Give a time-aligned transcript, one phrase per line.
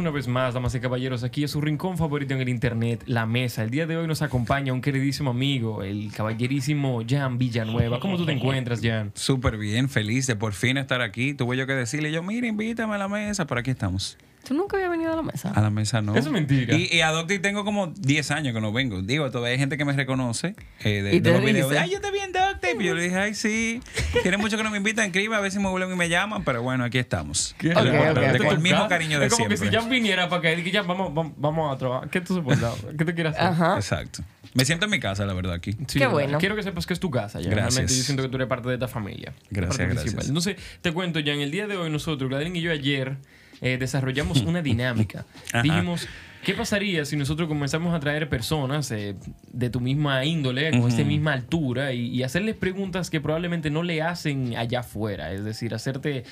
[0.00, 3.26] Una vez más, damas y caballeros, aquí a su rincón favorito en el internet, La
[3.26, 3.62] Mesa.
[3.62, 8.00] El día de hoy nos acompaña un queridísimo amigo, el caballerísimo Jan Villanueva.
[8.00, 9.12] ¿Cómo tú te encuentras, Jan?
[9.14, 11.34] Súper bien, feliz de por fin estar aquí.
[11.34, 14.16] Tuve yo que decirle, yo, mira, invítame a la mesa, por aquí estamos.
[14.46, 15.50] ¿Tú nunca habías venido a la mesa?
[15.50, 16.16] A la mesa no.
[16.16, 16.74] Eso es mentira.
[16.76, 19.02] Y, y a Docti tengo como 10 años que no vengo.
[19.02, 21.70] Digo, todavía hay gente que me reconoce eh, de, ¿Y de te los videos.
[21.70, 21.80] dice?
[21.82, 22.68] Ay, yo te vi en Docti.
[22.80, 23.80] Y yo le dije, ay, sí.
[24.22, 26.42] Tiene mucho que no me invitan, escribe, a ver si me vuelven y me llaman.
[26.44, 27.54] Pero bueno, aquí estamos.
[27.58, 27.68] ¿Qué?
[27.68, 28.46] Es lo Ok, importante, ok, ok.
[28.46, 29.58] Con el mismo cariño de Es como siempre.
[29.58, 32.08] que si Jan viniera para acá y que ya vamos, vamos, vamos a trabajar.
[32.10, 32.74] ¿Qué tú soportas?
[32.98, 33.46] ¿Qué te quieres hacer?
[33.46, 33.76] Ajá.
[33.76, 34.22] Exacto.
[34.54, 35.76] Me siento en mi casa, la verdad, aquí.
[35.86, 36.38] Sí, Qué bueno.
[36.38, 37.50] Quiero que sepas que es tu casa, ya.
[37.50, 37.74] Gracias.
[37.74, 39.32] Realmente yo siento que tú eres parte de esta familia.
[39.50, 40.00] Gracias, gracias.
[40.14, 40.26] principal.
[40.26, 43.16] Entonces, te cuento, ya en el día de hoy nosotros, Gladys y yo ayer,
[43.60, 45.24] eh, desarrollamos una dinámica.
[45.62, 46.06] Dijimos,
[46.44, 49.14] ¿qué pasaría si nosotros comenzamos a traer personas eh,
[49.52, 53.82] de tu misma índole, con esta misma altura, y, y hacerles preguntas que probablemente no
[53.82, 55.32] le hacen allá afuera?
[55.32, 56.24] Es decir, hacerte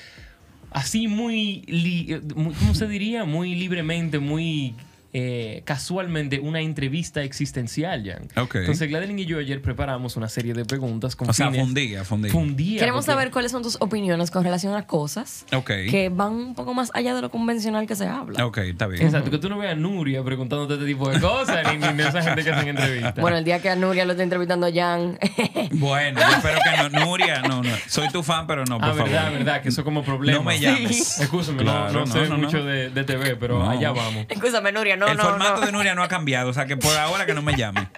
[0.71, 3.25] así muy, li- eh, muy- ¿cómo se diría?
[3.25, 4.75] Muy libremente, muy
[5.13, 8.27] eh, casualmente, una entrevista existencial, Jan.
[8.43, 8.55] Ok.
[8.55, 12.03] Entonces, Gladeline y yo ayer preparamos una serie de preguntas con O sea, fines- fundía,
[12.03, 12.31] fundía.
[12.31, 15.67] fundía, Queremos porque- saber cuáles son tus opiniones con relación a cosas Ok.
[15.89, 18.45] que van un poco más allá de lo convencional que se habla.
[18.45, 19.01] Ok, está bien.
[19.03, 22.07] Exacto, que tú no veas a Nuria preguntándote este tipo de cosas, ni, ni de
[22.07, 23.15] esa gente que hacen entrevistas.
[23.15, 25.17] Bueno, el día que a Nuria lo está entrevistando Jan,
[25.71, 27.05] Bueno, yo espero que no.
[27.05, 27.69] Nuria, no, no.
[27.87, 29.09] Soy tu fan, pero no, por ah, favor.
[29.09, 30.37] verdad, verdad, que eso como problema.
[30.37, 31.19] No me llames.
[31.19, 32.65] Escúchame, no- Claro, no, sé no, no, mucho no.
[32.65, 33.69] De, de TV, pero No.
[33.69, 34.25] allá vamos.
[34.29, 35.65] escúchame Nuria, no, el no, formato no.
[35.65, 37.89] de Nuria no ha cambiado, o sea que por ahora que no me llame.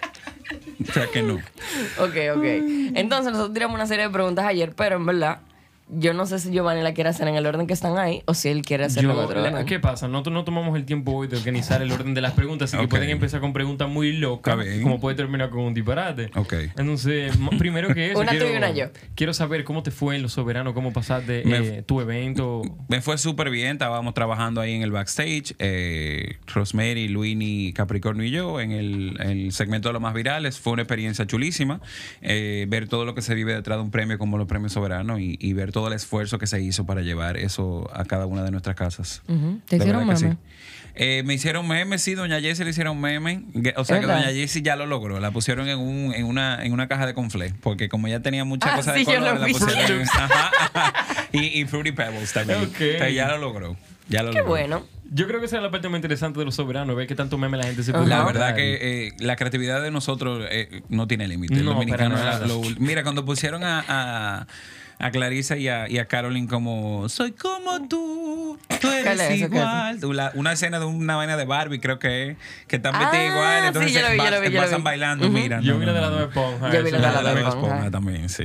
[0.88, 1.34] O sea que no.
[1.98, 2.44] Ok, ok.
[2.94, 5.38] Entonces nosotros tiramos una serie de preguntas ayer, pero en verdad,
[5.94, 8.34] yo no sé si Giovanni la quiere hacer en el orden que están ahí o
[8.34, 9.66] si él quiere hacerlo en otro la- orden.
[9.66, 10.08] ¿Qué pasa?
[10.08, 12.84] Nosotros no tomamos el tiempo hoy de organizar el orden de las preguntas, así que
[12.84, 12.90] Ok.
[12.90, 16.30] pueden empezar con preguntas muy locas, como puede terminar con un disparate.
[16.34, 16.54] Ok.
[16.76, 18.86] Entonces, primero que eso, Una tú quiero, y una yo.
[19.14, 22.62] quiero saber cómo te fue en Los Soberanos, cómo pasaste Me- eh, tu evento.
[22.88, 28.30] Me fue súper bien, estábamos trabajando ahí en el backstage, eh, Rosemary, Luini, Capricornio y
[28.30, 30.58] yo, en el, en el segmento de los más virales.
[30.58, 31.80] Fue una experiencia chulísima,
[32.20, 35.20] eh, ver todo lo que se vive detrás de un premio como los premios soberanos
[35.20, 38.42] y, y ver todo el esfuerzo que se hizo para llevar eso a cada una
[38.42, 39.22] de nuestras casas.
[39.68, 40.18] ¿Te hicieron meme?
[40.18, 40.26] sí.
[40.94, 43.44] Eh, me hicieron meme, sí, doña Jessie le hicieron meme.
[43.76, 44.24] O sea que ¿Verdad?
[44.24, 45.20] doña Jessie ya lo logró.
[45.20, 47.54] La pusieron en, un, en, una, en una caja de conflé.
[47.62, 49.52] Porque como ya tenía muchas Ah, cosas sí, de yo color, lo la vi.
[49.54, 50.92] pusieron en- ajá, ajá.
[51.32, 52.58] Y, y Fruity Pebbles también.
[52.64, 52.78] Ok.
[52.78, 53.74] Entonces ya lo logró.
[54.10, 54.50] Ya lo Qué logró.
[54.50, 54.86] bueno.
[55.14, 57.36] Yo creo que esa es la parte más interesante de Los Soberanos, ver qué tanto
[57.38, 61.06] meme la gente se puede La verdad que eh, la creatividad de nosotros eh, no
[61.06, 61.54] tiene límite.
[61.54, 62.46] El No, dominicano para era nada.
[62.46, 64.46] lo- Mira, cuando pusieron a, a,
[65.02, 69.40] a Clarissa y a, y a Caroline como Soy como tú, tú ¿Cuál eres es
[69.40, 69.98] igual.
[70.16, 72.36] La- una escena de una vaina de Barbie, creo que es,
[72.68, 73.60] que están Ah, vestidas igual.
[73.60, 74.84] sí, Entonces yo lo vi, yo lo vi, yo lo pasan vi.
[74.84, 75.26] bailando.
[75.26, 75.34] Ujú.
[75.34, 76.08] Mira, Yo no, vi la de la.
[76.10, 76.72] Bob Esponja.
[76.72, 77.48] Yo vi la de la Esponja.
[77.48, 78.44] Esponja también, sí.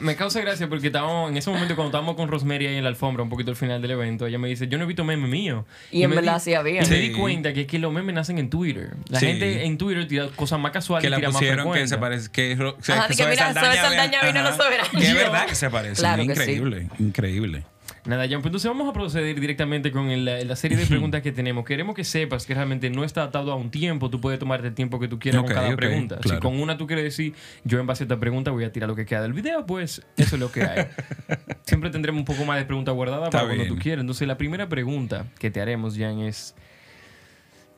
[0.00, 2.88] Me, causa gracia porque estábamos en ese momento cuando estábamos con Rosemary ahí en la
[2.90, 5.26] alfombra, un poquito al final del evento, ella me dice, yo no he visto meme
[5.28, 5.66] mío.
[5.90, 6.82] Y en me verdad sí había.
[6.82, 8.90] Y me di cuenta que es que los memes nacen en Twitter.
[9.08, 9.26] La Sí.
[9.26, 11.90] gente en Twitter tira cosas más casuales Que y la tira más pusieron que frecuentes.
[11.90, 12.30] se parece.
[12.30, 14.90] Que, ro- que, Ajá, que que mira, Zoe Saldaña vino a los soberanos.
[14.90, 15.96] Que es verdad que se parecen.
[15.96, 16.40] Claro que sí.
[16.40, 17.64] increíble, increíble.
[18.06, 21.32] Nada, Jan, pues entonces vamos a proceder directamente con la, la serie de preguntas que
[21.32, 21.64] tenemos.
[21.64, 24.10] Queremos que sepas que realmente no está atado a un tiempo.
[24.10, 26.16] Tú puedes tomarte el tiempo que tú quieras con cada pregunta.
[26.22, 27.32] Si con una tú quieres decir,
[27.64, 30.02] yo en base a esta pregunta voy a tirar lo que queda del video, pues
[30.18, 30.86] eso es lo que hay.
[31.64, 34.02] Siempre tendremos un poco más de preguntas guardadas para cuando tú quieras.
[34.02, 36.54] Entonces, la primera pregunta que te haremos, Jan, es...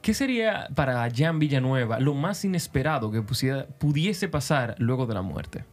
[0.03, 5.23] ¿Qué sería para Jan Villanueva lo más inesperado que pusiera- pudiese pasar luego de la
[5.23, 5.65] muerte?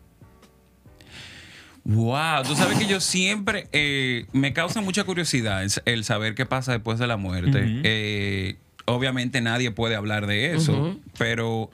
[1.86, 6.46] Wow, tú sabes que yo siempre eh, me causa mucha curiosidad el, el saber qué
[6.46, 7.82] pasa después de la muerte.
[7.84, 8.56] Eh,
[8.86, 11.70] obviamente nadie puede hablar de eso, pero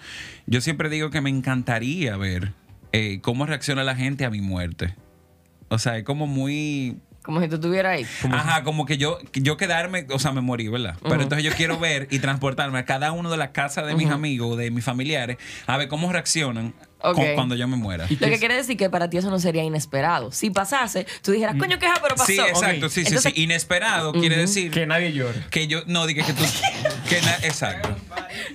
[0.48, 2.54] yo siempre digo que me encantaría ver
[2.92, 4.96] eh, cómo reacciona la gente a mi muerte.
[5.68, 8.06] O sea, es como muy Como si tú estuvieras ahí.
[8.32, 10.98] Ajá, como que yo, que yo quedarme, o sea, me morí, ¿verdad?
[11.04, 14.10] Pero entonces yo quiero ver y transportarme a cada uno de las casas de mis
[14.10, 17.16] amigos, de mis familiares, a ver cómo reaccionan Ok.
[17.16, 18.08] con- cuando yo me muera.
[18.10, 20.32] Lo que quiere decir que para ti eso no sería inesperado.
[20.32, 22.26] Si pasase, tú dijeras, coño, queja, pero pasó.
[22.32, 22.92] Sí, exacto, Ok.
[22.92, 23.42] sí, sí, Entonces- sí.
[23.44, 25.42] Inesperado quiere decir Que nadie llore.
[25.50, 26.44] que yo, no, dije que tú,
[27.10, 27.96] que na- exacto.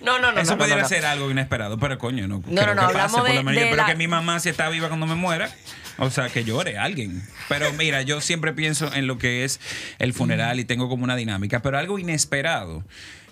[0.02, 0.40] No, no, no.
[0.40, 0.88] Eso no, no.
[0.88, 2.42] ser algo inesperado, pero coño, no.
[2.46, 4.08] No, creo no, no, que hablamos pase, por de- lo menos de la- que mi
[4.08, 5.50] mamá si está viva cuando me muera.
[5.96, 7.22] O sea, que llore alguien.
[7.48, 9.60] Pero mira, yo siempre pienso en lo que es
[10.00, 11.62] el funeral y tengo como una dinámica.
[11.62, 12.84] Pero algo inesperado,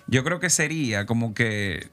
[0.07, 1.89] yo creo que sería como que.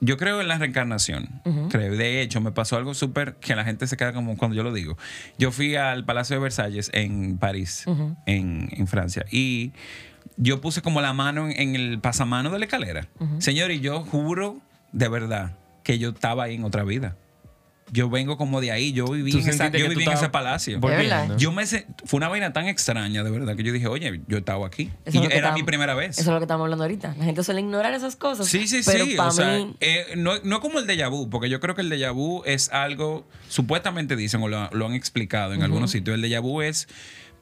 [0.00, 1.40] Yo creo en la reencarnación.
[1.70, 1.96] creo.
[1.96, 4.72] De hecho, me pasó algo súper que la gente se queda como cuando yo lo
[4.72, 4.96] digo.
[5.38, 7.84] Yo fui al Palacio de Versalles en París,
[8.26, 9.72] en, en Francia, y
[10.36, 13.08] yo puse como la mano en, en el pasamano de la escalera.
[13.38, 14.58] Señor, y yo juro
[14.92, 17.16] de verdad que yo estaba ahí en otra vida.
[17.92, 20.80] Yo vengo como de ahí, yo viví en, esa- yo viví en ese palacio.
[20.80, 21.36] volviendo.
[21.36, 24.38] Yo me se- fue una vaina tan extraña, de verdad, que yo dije, oye, yo
[24.38, 24.90] estaba aquí.
[25.04, 26.18] Eso Y era mi primera vez.
[26.18, 27.14] Eso es lo que estamos hablando ahorita.
[27.18, 28.48] La gente suele ignorar esas cosas.
[28.48, 29.14] Sí, sí, pero sí.
[29.14, 31.82] para O sea, mí, eh, no, no como el déjà vu, porque yo creo que
[31.82, 36.14] el déjà vu es algo, supuestamente dicen o lo, lo han explicado en algunos sitios.
[36.16, 36.88] El déjà vu es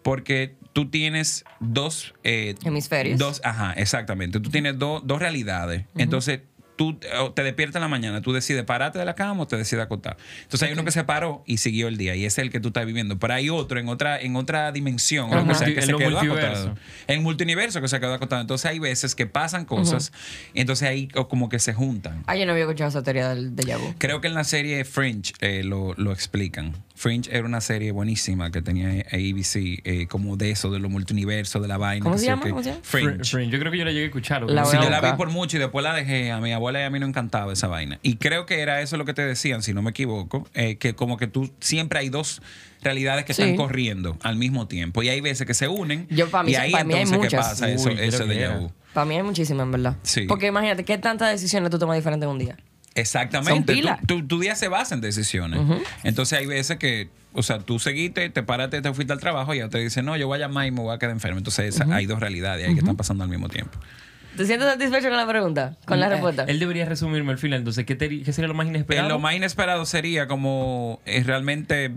[0.03, 2.15] porque tú tienes dos...
[2.25, 3.19] eh, Hemisferios.
[3.19, 4.39] Dos, ajá, exactamente.
[4.41, 5.85] Tú tienes do- dos realidades.
[5.97, 6.41] Entonces,
[6.77, 9.57] tú eh, te despiertas en la mañana, tú decides pararte de la cama o te
[9.57, 10.17] decides acotar.
[10.43, 12.61] Entonces, hay uno que se paró y siguió el día y ese es el que
[12.61, 13.19] tú estás viviendo.
[13.19, 15.59] Pero hay otro en otra, en otra dimensión, o lo que Ajá.
[15.61, 16.47] sea, que En se quedó multiverso.
[16.47, 16.77] acotado.
[17.07, 18.41] En multiverso que se quedó acotado.
[18.43, 20.13] Entonces, hay veces que pasan cosas
[20.53, 22.23] y entonces ahí como que se juntan.
[22.27, 23.95] ah, yo no había escuchado esa teoría del déjà vu.
[23.99, 26.73] Creo que en la serie Fringe eh, lo, lo explican.
[27.05, 31.61] Fringe era una serie buenísima que tenía ABC, eh, como de eso, de lo multiverso,
[31.61, 32.03] de la vaina.
[32.03, 32.43] ¿Cómo se llama?
[32.45, 32.49] qué.
[32.49, 32.81] ¿Cómo se llama?
[32.83, 33.11] Fringe.
[33.19, 33.51] Fr- Fringe.
[33.53, 34.43] Yo creo que yo la llegué a escuchar.
[34.51, 36.33] La Sí, yo la vi por mucho y después la dejé.
[36.33, 37.99] A mi abuela y a mí no encantaba esa vaina.
[38.03, 40.95] Y creo que era eso lo que te decían, si no me equivoco, eh, que
[40.95, 42.41] como que tú siempre hay dos
[42.81, 43.43] realidades que Sí.
[43.43, 45.03] están corriendo al mismo tiempo.
[45.03, 46.07] Y hay veces que se unen.
[46.09, 47.69] Yo, pa' mí- y ahí pa' mí hay entonces, ¿qué pasa?
[47.71, 48.73] Eso, Uy, eso creo de vu.
[48.95, 49.97] Para mí hay muchísimas, en verdad.
[50.05, 50.23] Sí.
[50.27, 52.57] Porque imagínate, ¿qué tantas decisiones tú tomas diferentes en un día?
[52.95, 53.73] Exactamente.
[53.73, 54.01] Son pilas.
[54.07, 55.61] Tu, tu- tu día se basa en decisiones.
[56.03, 59.59] Entonces hay veces que, o sea, tú seguiste, te paraste, te fuiste al trabajo y
[59.59, 61.39] ya te dicen, no, yo voy a llamar y me voy a quedar enfermo.
[61.39, 63.79] Entonces esa- hay dos realidades ahí que están pasando al mismo tiempo.
[64.37, 65.77] ¿Te sientes satisfecho con la pregunta?
[65.87, 66.45] ¿Con la respuesta?
[66.49, 67.61] Él debería resumirme al final.
[67.61, 69.09] Entonces, ¿qué, te- qué sería lo más Eh, inesperado?
[69.09, 71.93] lo más inesperado sería como eh, realmente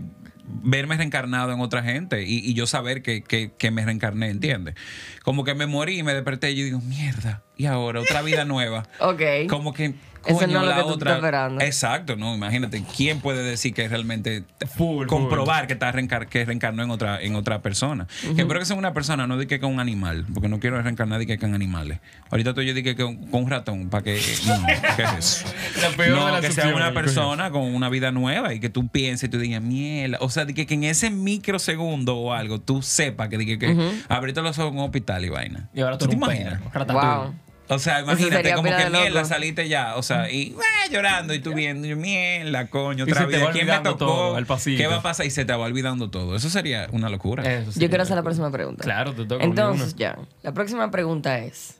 [0.64, 4.76] verme reencarnado en otra gente y, y yo saber que, que- que me reencarné, ¿entiendes?
[5.24, 8.46] Como que me morí y me desperté y yo digo, mierda, y ahora otra vida
[8.46, 8.84] nueva.
[9.00, 9.22] Ok.
[9.50, 9.96] Como que
[10.28, 11.12] Eso no es lo la que tú otra.
[11.12, 11.62] estás esperando.
[11.62, 14.44] Exacto, no, imagínate, ¿quién puede decir que realmente
[14.76, 18.08] Full, comprobar que está reencar que reencarnó en otra en otra persona?
[18.36, 20.82] Que espero que sea una persona, no di que con un animal, porque no quiero
[20.82, 22.00] reencarnar di que con animales.
[22.30, 24.66] Ahorita tú yo dije que con, un ratón, para que no,
[24.96, 25.46] ¿qué es eso?
[25.82, 28.70] La peor no, de las que sea una persona con una vida nueva y que
[28.70, 30.18] tú pienses y tú digas, mierda.
[30.22, 33.60] O sea, de que, que en ese microsegundo o algo tú sepas que, de que,
[33.60, 35.70] que abriste los ojos en un hospital y vaina.
[35.74, 36.60] Y ahora tú te imaginas?
[36.88, 37.34] Wow.
[37.70, 41.54] O sea, imagínate como que mierda saliste ya, o sea, y ah, llorando y tú
[41.54, 43.46] viendo, mierda, coño, Y otra se te vez.
[43.46, 44.06] va ¿Quién me olvidando tocó?
[44.06, 44.58] todo.
[44.78, 45.26] ¿Qué va a pasar?
[45.26, 46.36] Y se te va olvidando todo.
[46.36, 47.44] Eso sería una locura.
[47.44, 48.84] Eso Yo quiero hacer la próxima pregunta.
[48.84, 49.98] Claro, te toca Entonces, una.
[50.00, 50.18] ya.
[50.44, 51.76] La próxima pregunta es: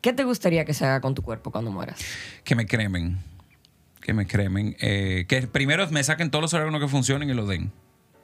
[0.00, 2.00] ¿Qué te gustaría que se haga con tu cuerpo cuando mueras?
[2.44, 3.18] Que me cremen.
[4.00, 4.76] Que me cremen.
[4.80, 7.70] Eh, que primero me saquen todos los órganos que funcionen y lo den.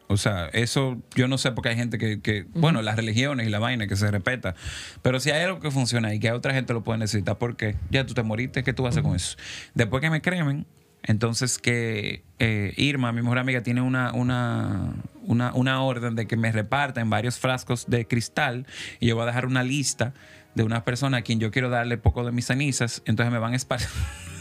[0.08, 3.50] O sea, eso yo no sé porque hay gente que, que bueno, las religiones y
[3.50, 4.54] la vaina que se respeta.
[5.00, 7.76] Pero si hay algo que funciona y que a otra gente lo puede necesitar, porque
[7.90, 9.36] ya tú te moriste, ¿qué tú vas a hacer con eso?
[9.74, 10.66] Después que me cremen,
[11.02, 16.36] entonces que eh, Irma, mi mejor amiga, tiene una, una, una, una orden de que
[16.36, 18.66] me reparta en varios frascos de cristal
[19.00, 20.14] y yo voy a dejar una lista
[20.54, 23.54] de unas personas a quien yo quiero darle poco de mis cenizas, entonces me van
[23.54, 23.88] a esparcir.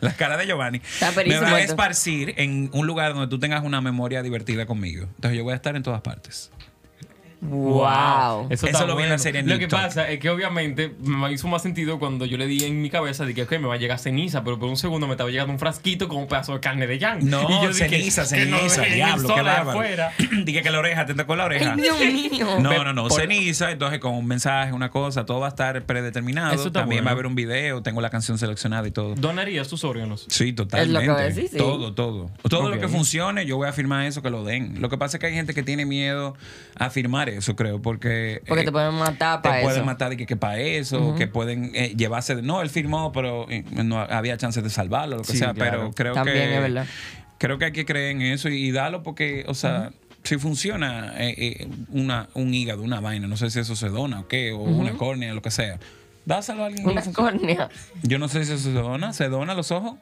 [0.00, 0.78] La cara de Giovanni.
[0.78, 5.04] Está Me van a esparcir en un lugar donde tú tengas una memoria divertida conmigo.
[5.16, 6.50] Entonces yo voy a estar en todas partes.
[7.48, 8.46] Wow.
[8.50, 9.80] Eso, Eso está lo vi en la serie Lo que TikTok.
[9.80, 13.24] pasa es que obviamente me hizo más sentido cuando yo le di en mi cabeza
[13.24, 15.52] de que ok, me va a llegar ceniza, pero por un segundo me estaba llegando
[15.52, 17.28] un frasquito con un pedazo de carne de yang.
[17.28, 19.70] No, Y yo dije, ceniza, que no ceniza, dejen diablo, qué allá bárbaro.
[19.80, 20.12] afuera.
[20.44, 21.74] Dije que la oreja, te tocó la oreja.
[21.74, 22.46] ¡Ay, Dios mío!
[22.60, 25.82] No, no, no, Por- ceniza, entonces con un mensaje, una cosa, todo va a estar
[25.84, 26.52] predeterminado.
[26.54, 27.04] Eso está También bueno.
[27.06, 29.14] va a haber un video, tengo la canción seleccionada y todo.
[29.14, 30.26] ¿Donarías tus órganos?
[30.28, 30.88] Sí, totalmente.
[30.88, 31.56] Es lo que voy a decir, sí.
[31.58, 32.30] Todo, todo.
[32.48, 34.80] Todo lo que funcione, yo voy a afirmar eso, que lo den.
[34.80, 36.36] Lo que pasa es que hay gente que tiene miedo
[36.76, 38.42] a afirmar eso, creo, porque...
[38.46, 39.86] Porque eh, te pueden matar te para pueden eso.
[39.86, 43.46] matar y que, que para eso, que pueden eh, llevarse de, no, él firmó, pero
[43.50, 45.78] eh, no había chances de salvarlo, lo que Sí, sea, claro.
[45.78, 46.86] pero creo También que es verdad.
[47.38, 49.90] creo que hay que creer en eso y, y darlo porque, o sea,
[50.22, 54.20] si funciona eh, eh, una, un hígado, una vaina, no sé si eso se dona
[54.20, 55.78] o qué, o una córnea, lo que sea.
[56.24, 56.88] Dáselo a alguien.
[56.88, 57.68] Una córnea.
[58.02, 59.96] Yo no sé si eso se dona, se dona los ojos.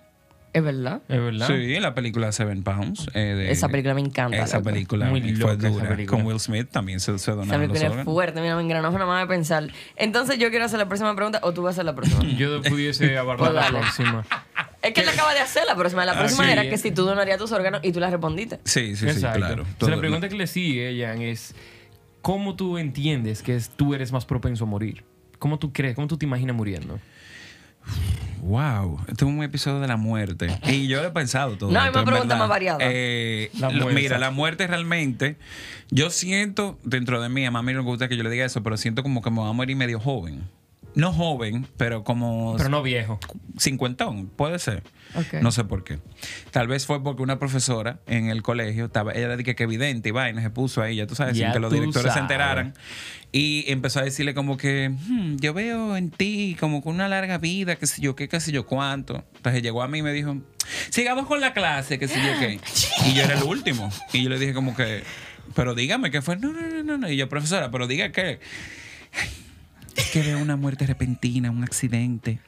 [0.55, 1.01] Es verdad.
[1.09, 1.47] Es verdad.
[1.47, 3.09] Sí, la película Seven Pounds.
[3.15, 4.69] eh, de- Esa película me encanta, Esa loco.
[4.71, 5.89] película Muy fue loca esa dura.
[5.89, 6.19] película.
[6.19, 8.13] Con Will Smith también se, se Esa donaron los película es órganos.
[8.13, 9.69] fuerte, mira, me engranojo nada más de pensar.
[9.97, 12.23] Entonces yo quiero hacer la próxima pregunta o tú vas a hacer la próxima.
[12.39, 13.79] Yo pudiese abordar Pues la dale.
[13.79, 14.27] próxima.
[14.83, 16.05] es que él acaba de hacer la próxima.
[16.05, 16.51] La Ah, próxima sí.
[16.53, 18.61] era que si tú donarías tus órganos y tú la respondiste.
[18.65, 19.33] Sí, sí, sí, claro.
[19.63, 21.55] Entonces, Todo- la pregunta que le sigue, Jan, es
[22.21, 25.03] ¿cómo tú entiendes que es- tú eres más propenso a morir?
[25.39, 25.95] ¿Cómo tú crees?
[25.95, 27.01] ¿Cómo tú te imaginas muriendo?
[28.43, 30.49] Wow, este es un episodio de la muerte.
[30.67, 31.71] Y yo lo he pensado todo.
[31.71, 32.81] No, hay más preguntas más variadas.
[32.83, 34.01] Eh, La lo- muerte.
[34.01, 35.37] mira, la muerte realmente,
[35.91, 38.61] yo siento dentro de mí, a mami no me gusta que yo le diga eso,
[38.65, 40.43] pero siento como que me voy a morir medio joven.
[40.95, 43.19] No joven, pero como Pero no viejo.
[43.59, 44.83] cincuentón, puede ser.
[45.15, 45.41] Ok.
[45.43, 45.99] No sé por qué.
[46.51, 50.13] Tal vez fue porque una profesora en el colegio, estaba, ella dije que evidente y
[50.13, 52.75] vaina, se puso ahí, ya tú sabes, sin que los directores se enteraran.
[53.31, 57.39] Y empezó a decirle como que, "Hmm, yo veo en ti como con una larga
[57.39, 59.25] vida, qué sé yo qué, qué sé yo cuánto.
[59.37, 60.37] Entonces llegó a mí y me dijo,
[60.91, 62.61] sigamos con la clase, que sé yo qué.
[63.09, 63.91] Y yo era el último.
[64.13, 65.03] Y yo le dije como que,
[65.55, 66.37] pero dígame qué fue.
[66.37, 67.11] No, no, no, no, no.
[67.11, 68.39] Y yo, profesora, pero diga qué.
[69.97, 72.39] Es que veo una muerte repentina, un accidente,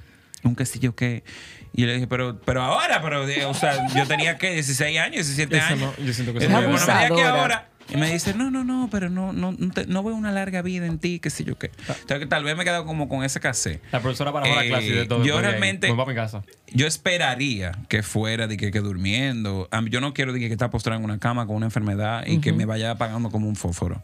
[0.43, 1.25] un qué sé yo qué.
[1.73, 4.99] Y yo le dije, pero, pero ahora, pero, eh, o sea, yo tenía que 16
[4.99, 5.81] años, 17 Eso años.
[5.99, 7.69] no, yo siento que eso bueno, es que ahora.
[7.93, 10.63] Y me dice, no, no, no, pero no, no, no, te- no veo una larga
[10.63, 11.71] vida en ti, qué sé yo qué.
[11.81, 13.83] Entonces, que tal vez me he quedado como con ese casé.
[13.93, 15.23] La profesora para la Eh, clase y de todo.
[15.23, 15.43] yo ahí.
[15.43, 16.43] realmente- Me voy para mi casa.
[16.73, 19.69] Yo esperaría que fuera de que, que durmiendo.
[19.91, 22.39] Yo no quiero de que, que está postrado en una cama con una enfermedad y
[22.39, 24.03] que me vaya apagando como un fósforo.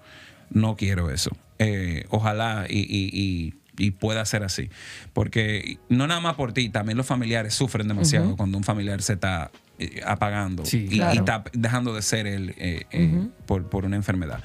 [0.50, 1.30] No quiero eso.
[1.62, 4.68] Eh, ojalá y, y- y- y pueda ser así.
[5.12, 9.12] Porque no nada más por ti, también los familiares sufren demasiado cuando un familiar se
[9.14, 11.14] está eh, apagando Sí, y, claro.
[11.14, 14.42] y está dejando de ser él eh, eh, por, por una enfermedad.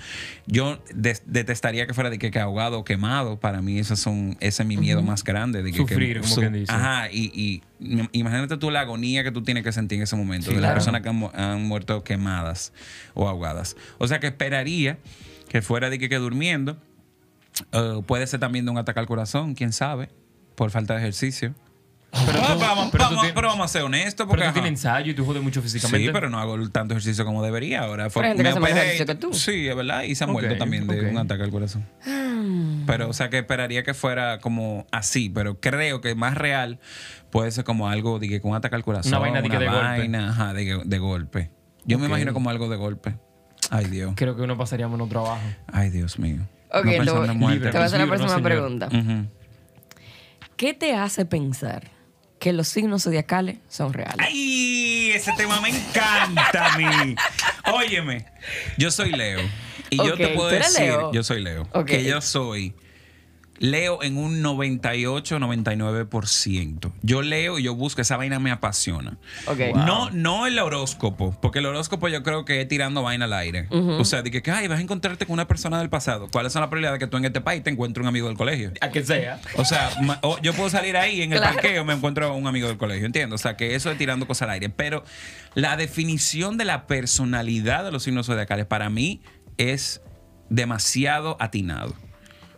[0.47, 3.37] Yo detestaría que fuera de que, que ahogado o quemado.
[3.39, 5.63] Para mí, esos son, ese es mi miedo más grande.
[5.63, 6.71] De que, que- Sufrir, como quien dice.
[6.71, 10.15] Ajá, y, y im- imagínate tú la agonía que tú tienes que sentir en ese
[10.15, 12.71] momento Sí, de las personas que han, han muerto quemadas
[13.13, 13.75] o ahogadas.
[13.97, 14.97] O sea que esperaría
[15.49, 16.77] que fuera de que, que durmiendo.
[17.71, 20.09] Eh, puede ser también de un ataque al corazón, quién sabe,
[20.55, 21.53] por falta de ejercicio.
[22.25, 24.25] Pero tú- vamos, pero tú vamos- tienes- pero vamos a ser honestos.
[24.25, 24.53] Pero Porque, tú ajá.
[24.53, 26.07] tienes ensayo y tú jodes mucho físicamente.
[26.07, 28.07] Sí, pero no hago tanto ejercicio como debería ahora.
[28.09, 29.33] Pero hay gente que hace más ejercicio que tú.
[29.33, 30.03] Sí, es verdad.
[30.03, 31.85] Y se ha muerto Ok, también de un ataque al corazón.
[32.85, 35.29] Pero, o sea, que esperaría que fuera como así.
[35.29, 36.79] Pero creo que más real
[37.31, 39.11] puede ser como algo de que con un ataque al corazón.
[39.11, 39.81] Una vaina de que de golpe.
[39.81, 41.51] vaina, Ajá, de, de golpe.
[41.85, 43.17] Yo me imagino como algo de golpe.
[43.71, 44.13] Ay, Dios.
[44.15, 45.41] Creo que uno pasaría menos trabajo.
[45.67, 46.47] Ay, Dios mío.
[46.71, 47.65] Ok, Una te voy, muerta.
[47.71, 48.43] te voy a hacer la próxima señor.
[48.43, 48.89] pregunta.
[50.57, 51.91] ¿Qué te hace pensar
[52.39, 54.17] que los signos zodiacales son reales?
[54.19, 55.11] ¡Ay!
[55.11, 57.15] Ese tema me encanta a mí.
[57.73, 58.25] Óyeme,
[58.77, 59.39] yo soy Leo.
[59.89, 61.11] Y yo te puedo ¿tú eres decir, Leo?
[61.13, 62.73] yo soy Leo, que yo soy
[63.59, 66.91] Leo en un 98-99%.
[67.01, 69.17] Yo leo y yo busco, esa vaina me apasiona.
[69.75, 73.67] No, no el horóscopo, porque el horóscopo yo creo que es tirando vaina al aire.
[73.71, 76.27] O sea, de que, que, ay, vas a encontrarte con una persona del pasado.
[76.31, 78.37] ¿Cuáles son las probabilidades de que tú en este país te encuentres un amigo del
[78.37, 78.71] colegio?
[78.81, 79.39] A que sea.
[79.57, 81.53] O sea, ma- o yo puedo salir ahí en el Claro.
[81.55, 83.35] parqueo me encuentro a un amigo del colegio, entiendo.
[83.35, 84.69] O sea, que eso es tirando cosas al aire.
[84.69, 85.03] Pero
[85.53, 89.21] la definición de la personalidad de los signos zodiacales para mí
[89.57, 90.01] es
[90.49, 91.93] demasiado atinado.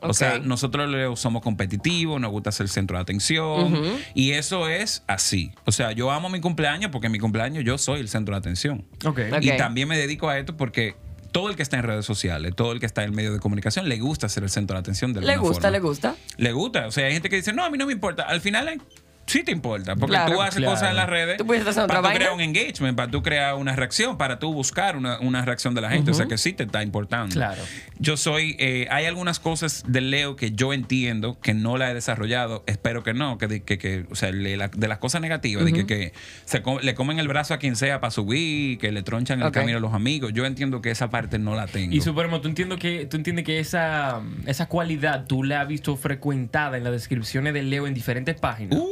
[0.01, 3.81] O sea, nosotros somos competitivos, nos gusta ser el centro de atención
[4.13, 5.51] y eso es así.
[5.65, 8.39] O sea, yo amo mi cumpleaños porque en mi cumpleaños yo soy el centro de
[8.39, 8.85] atención.
[9.05, 9.19] Ok.
[9.31, 9.37] Ok.
[9.41, 10.95] Y también me dedico a esto porque
[11.31, 13.87] todo el que está en redes sociales, todo el que está en medio de comunicación,
[13.89, 15.71] le gusta ser el centro de atención de ¿Le gusta, forma.
[15.71, 16.15] le gusta?
[16.37, 16.87] Le gusta.
[16.87, 18.23] O sea, hay gente que dice, no, a mí no me importa.
[18.23, 18.81] Al final
[19.27, 19.95] sí te importa.
[19.95, 20.33] Porque Claro.
[20.33, 20.73] tú haces Claro.
[20.73, 24.17] cosas en las redes Tú para tú crear un engagement, para tú crear una reacción,
[24.17, 26.11] para tú buscar una, una reacción de la gente.
[26.11, 27.33] O sea, que sí te está importando.
[27.33, 27.61] Claro.
[27.99, 31.93] Yo soy, eh, hay algunas cosas del Leo que yo entiendo que no la he
[31.93, 32.63] desarrollado.
[32.67, 33.37] Espero que no.
[33.37, 36.13] Que, de- que, que, o sea, le- la- de las cosas negativas, de que, que
[36.45, 39.77] se le comen el brazo a quien sea para subir, que le tronchan el camino
[39.77, 40.31] a los amigos.
[40.33, 41.93] Yo entiendo que esa parte no la tengo.
[41.95, 45.95] Y Supermo, ¿tú, entiendo que, tú entiendes que esa, esa cualidad tú la has visto
[45.97, 48.79] frecuentada en las descripciones de Leo en diferentes páginas.
[48.79, 48.87] Uh,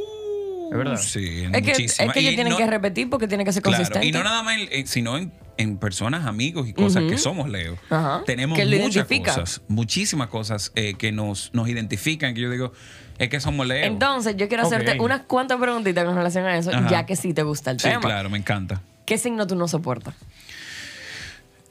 [0.70, 0.96] Es verdad.
[0.96, 3.62] Sí, Es que, es que ellos Y tienen no- que repetir porque tiene que ser
[3.62, 4.06] Claro, consistente.
[4.06, 7.48] y no nada más, en- en- sino en, en personas, amigos y cosas que somos
[7.48, 7.78] Leo.
[7.90, 8.22] Ajá.
[8.26, 9.32] Tenemos muchas identifica.
[9.34, 12.72] cosas, muchísimas cosas eh, que nos, nos identifican, que yo digo,
[13.18, 13.84] es que somos Leo.
[13.86, 16.88] Entonces, yo quiero hacerte unas cuantas preguntitas con relación a eso, Ajá.
[16.90, 18.00] ya que sí te gusta el sí, tema.
[18.00, 18.82] claro, me encanta.
[19.06, 20.14] ¿Qué signo tú no soportas?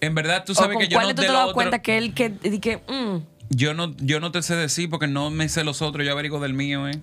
[0.02, 1.80] En verdad, tú ¿O sabes con que yo cuál no tú te das otro- cuenta
[1.82, 3.18] que él que, que mm,
[3.50, 6.40] yo no, yo no te sé decir porque no me sé los otros, yo averiguo
[6.40, 7.00] del mío, ¿eh?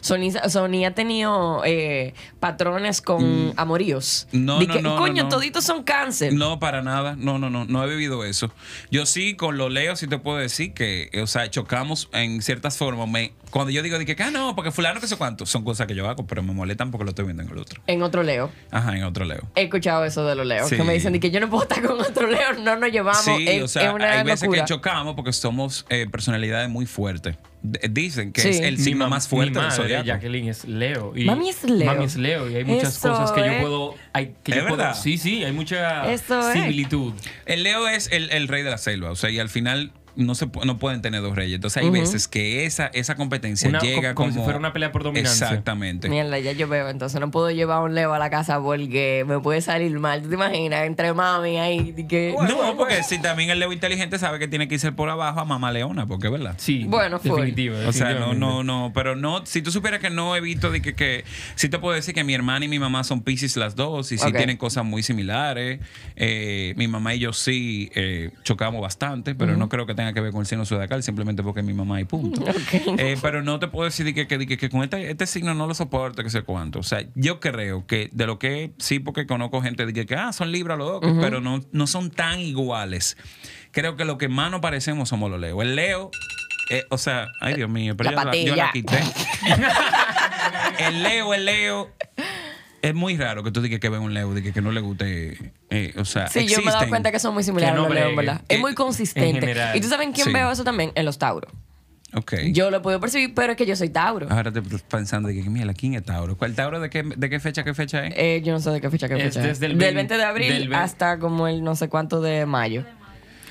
[0.00, 4.26] Sony, Sony ha tenido eh, patrones con amoríos?
[4.32, 4.44] Mm.
[4.44, 5.28] No, Di no, que, no, no, Coño, no.
[5.28, 6.32] toditos son cáncer.
[6.32, 7.16] No, para nada.
[7.18, 7.64] No, no, no.
[7.64, 8.50] No he vivido eso.
[8.90, 12.78] Yo sí, con lo leo, sí te puedo decir que, o sea, chocamos en ciertas
[12.78, 13.08] formas.
[13.08, 15.86] Me, cuando yo digo de que, ah, no, porque fulano que sé cuánto, son cosas
[15.86, 17.82] que yo hago, pero me molestan porque lo estoy viendo en el otro.
[17.86, 18.50] En otro Leo.
[18.70, 19.48] Ajá, en otro leo.
[19.54, 20.68] He escuchado eso de los Leos.
[20.68, 20.76] Sí.
[20.76, 22.54] Que me dicen de que yo no puedo estar con otro Leo.
[22.62, 23.24] No nos llevamos.
[23.24, 27.36] Sí, es, o sea, una hay veces que chocamos porque somos eh, personalidades muy fuertes.
[27.62, 28.48] D- Dicen que Sí.
[28.50, 30.06] es el Mi signo más fuerte mi del madre, zodiaco.
[30.06, 31.12] Jacqueline es Leo.
[31.16, 31.86] Y Mami es Leo.
[31.86, 32.48] Mami es Leo.
[32.50, 33.94] Y hay muchas Eso cosas que yo puedo.
[34.12, 34.94] Hay, que ¿Es yo puedo verdad?
[34.94, 36.52] sí, sí, hay mucha Eso es.
[36.54, 37.14] similitud.
[37.46, 40.34] El Leo es el, el rey de la selva, o sea, y al final no
[40.34, 41.54] se no pueden tener dos reyes.
[41.56, 44.92] Entonces hay veces que esa, esa competencia Una- llega como como, si fuera una pelea
[44.92, 45.46] por dominancia.
[45.48, 46.08] Exactamente.
[46.08, 46.88] Mierda, ya yo veo.
[46.88, 50.22] Entonces no puedo llevar a un Leo a la casa porque me puede salir mal.
[50.22, 50.84] ¿Tú te imaginas?
[50.86, 51.94] Entre mami ahí.
[52.08, 55.40] que- No, porque si también el Leo inteligente sabe que tiene que irse por abajo
[55.40, 56.54] a mamá leona, porque es verdad.
[56.58, 56.84] Sí.
[56.88, 57.76] Bueno, definitivo.
[57.86, 60.82] O sea, no, no, no, pero no, si tú supieras que no he visto de
[60.82, 63.76] que, que sí te puedo decir que mi hermana y mi mamá son Pisces las
[63.76, 65.80] dos y sí tienen cosas muy similares.
[66.16, 70.14] Eh, mi mamá y yo sí eh, chocamos bastante, pero no creo que tenga tenga
[70.14, 72.44] que ver con el signo zodiacal, simplemente porque es mi mamá y punto.
[72.98, 75.66] Eh, pero no te puedo decir que, que, que, que con este, este signo no
[75.66, 76.78] lo soporto, que sé cuánto.
[76.78, 80.32] O sea, yo creo que de lo que sí, porque conozco gente de que, ah,
[80.32, 83.16] son libras los dos, pero no, no son tan iguales.
[83.72, 85.62] Creo que lo que más nos parecemos somos los Leo.
[85.62, 86.10] El Leo,
[86.70, 88.98] eh, o sea, ay Dios mío, pero La yo la, yo la quité.
[90.78, 91.90] el Leo, el Leo.
[92.82, 95.52] Es muy raro que tú digas que ve un Leo, que, que no le guste.
[95.70, 97.90] eh, o sea, Sí, yo me he dado cuenta que son muy similares no los
[97.90, 98.14] breguen.
[98.16, 98.42] ¿verdad?
[98.46, 99.54] Que- Es muy en consistente.
[99.74, 100.32] ¿Y tú sabes en quién Sí.
[100.32, 100.92] veo eso también?
[100.94, 101.50] En los Tauros.
[102.14, 102.34] Ok.
[102.52, 104.28] Yo lo puedo percibir, pero es que yo soy Tauro.
[104.30, 106.38] Ahora te pensando de que, mira, ¿quién es Tauro?
[106.38, 108.14] ¿Cuál Tauro de qué, de qué fecha, qué fecha es?
[108.16, 109.40] Eh, yo no sé de qué fecha, qué Es fecha.
[109.40, 109.46] es.
[109.60, 112.46] desde el del 20 20 de abril del hasta como el no sé cuánto de
[112.46, 112.84] mayo.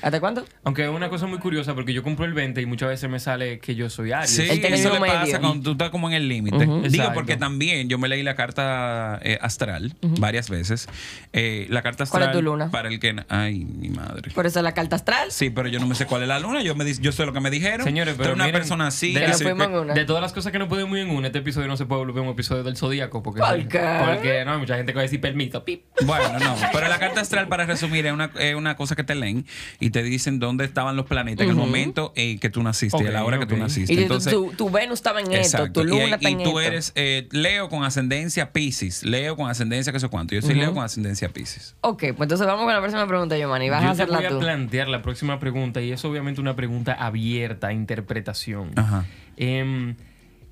[0.02, 0.44] ¿Hasta cuánto?
[0.64, 3.18] Aunque es una cosa muy curiosa porque yo compro el 20 y muchas veces me
[3.20, 4.30] sale que yo soy Aries.
[4.30, 5.40] Sí, eso le pasa medio.
[5.40, 6.66] cuando tú estás como en el límite.
[6.88, 10.88] Digo, porque también yo me leí la carta eh, astral varias veces.
[11.32, 12.36] Eh, la carta ¿Cuál astral.
[12.36, 12.70] es tu luna?
[12.70, 13.16] Para el que.
[13.28, 14.30] Ay, mi madre.
[14.34, 15.30] Por eso la carta astral.
[15.30, 16.62] Sí, pero yo no me sé cuál es la luna.
[16.62, 17.84] Yo, me, di- yo sé lo que me dijeron.
[17.84, 19.12] Señores, pero eres una miren, persona así.
[19.12, 19.94] de que Que una.
[19.94, 22.04] De todas las cosas que no podemos ir en uno, este episodio no se puede
[22.04, 23.80] volver un episodio del Zodíaco porque, ¿Por qué?
[24.06, 25.64] porque no hay mucha gente que va a decir permiso.
[25.64, 25.84] Pip.
[26.04, 26.56] Bueno, no.
[26.72, 29.46] Pero la carta astral, para resumir, es una, es una cosa que te leen
[29.80, 33.06] y te dicen dónde estaban los planetas en el momento en que tú naciste y
[33.06, 33.92] a la hora que tú naciste.
[33.92, 35.80] Y tu- Entonces, tu, tu Venus estaba en esto, Exacto.
[35.82, 36.60] tu Y- luna y, está en tú esto.
[36.60, 39.02] eres eh, Leo con ascendencia Pisces.
[39.04, 40.34] Leo con ascendencia que sé cuánto.
[40.34, 41.74] Yo soy Leo con ascendencia Pisces.
[41.82, 43.70] Ok, pues entonces vamos con la próxima pregunta, Giovanni.
[43.70, 44.38] Vas Yo a te voy hacerla a tú.
[44.40, 48.70] plantear la próxima pregunta y es obviamente una pregunta abierta a interpretación.
[48.76, 49.04] Ajá.
[49.36, 49.94] Em,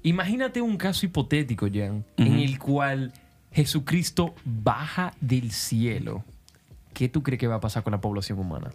[0.02, 3.12] imagínate un caso hipotético, Jan, en el cual
[3.52, 6.24] Jesucristo baja del cielo.
[6.92, 8.70] ¿Qué tú crees que va a pasar con la población humana?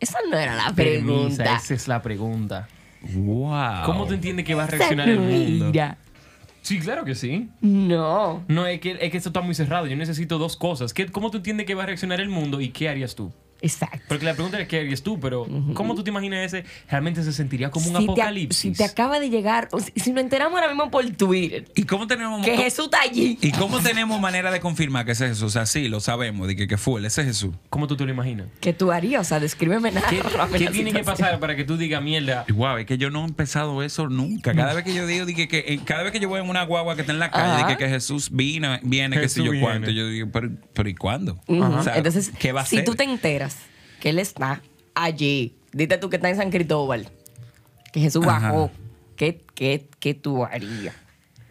[0.00, 1.56] Esa no era la pregunta.
[1.56, 2.68] esa es la pregunta.
[3.02, 3.84] Wow.
[3.84, 5.72] ¿Cómo tú entiendes que va a reaccionar el mundo?
[6.62, 7.48] Sí, claro que sí.
[7.60, 8.44] No.
[8.48, 9.86] No, es que, es que esto está muy cerrado.
[9.86, 10.92] Yo necesito dos cosas.
[10.92, 13.32] ¿Qué, ¿Cómo tú entiendes que va a reaccionar el mundo y qué harías tú?
[13.62, 14.00] Exacto.
[14.08, 16.64] Porque la pregunta es qué harías tú, pero ¿cómo tú te imaginas ese?
[16.88, 18.60] Realmente se sentiría como un Si te- apocalipsis.
[18.60, 21.82] si te acaba de llegar, o si, si nos enteramos ahora mismo por Twitter, ¿Y
[21.84, 23.38] cómo tenemos que Jesús está allí.
[23.40, 25.44] ¿Y cómo tenemos manera de confirmar que ese es Jesús?
[25.44, 27.54] O sea, sí, lo sabemos, de que, que fue, ese es Jesús.
[27.68, 28.46] ¿Cómo tú te lo imaginas?
[28.60, 29.20] ¿Qué tú harías?
[29.20, 30.08] O sea, descríbeme nada.
[30.08, 30.20] ¿Qué,
[30.58, 32.44] qué tiene que pasar para que tú digas mierda?
[32.52, 34.54] Wow, es que yo no he empezado eso nunca.
[34.54, 36.64] Cada vez que yo digo, dije que eh, cada vez que yo voy en una
[36.64, 37.66] guagua que está en la calle, Ajá.
[37.68, 39.66] que, que Jesús vino, viene, que sé Jesús yo viene.
[39.66, 41.40] cuánto, yo digo, pero, pero ¿y cuándo?
[41.46, 41.62] Ujú.
[41.62, 42.84] O sea, Entonces, ¿qué va a si ser?
[42.84, 43.49] tú te enteras
[44.00, 44.60] que él está
[44.94, 47.08] allí, dite tú que está en San Cristóbal,
[47.92, 48.50] que Jesús Ajá.
[48.50, 48.70] bajó,
[49.16, 50.94] ¿qué, qué, qué tú harías?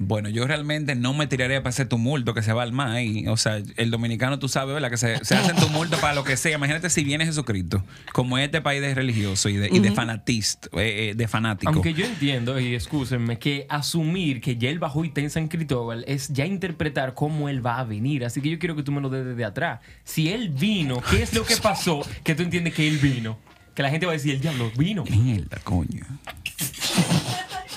[0.02, 3.28] Bueno, yo realmente no me tiraría para ese tumulto que se va al mar ahí.
[3.28, 4.90] O sea, el dominicano, tú sabes, ¿verdad?
[4.90, 6.56] Que se, se hacen tumulto para lo que sea.
[6.56, 7.84] Imagínate si viene Jesucristo,
[8.14, 11.74] como este país de religioso y de, y de fanatista, eh, eh, de fanático.
[11.74, 15.50] Aunque yo entiendo, y excúsenme, que asumir que ya él bajó y está en San
[15.50, 18.24] Cristóbal es ya interpretar cómo él va a venir.
[18.24, 19.82] Así que yo quiero que tú me lo des desde atrás.
[20.06, 23.38] Si él vino, ¿qué es lo que pasó que tú entiendes que él vino?
[23.76, 25.04] Que la gente va a decir, el diablo vino.
[25.04, 26.06] Mierda, coño.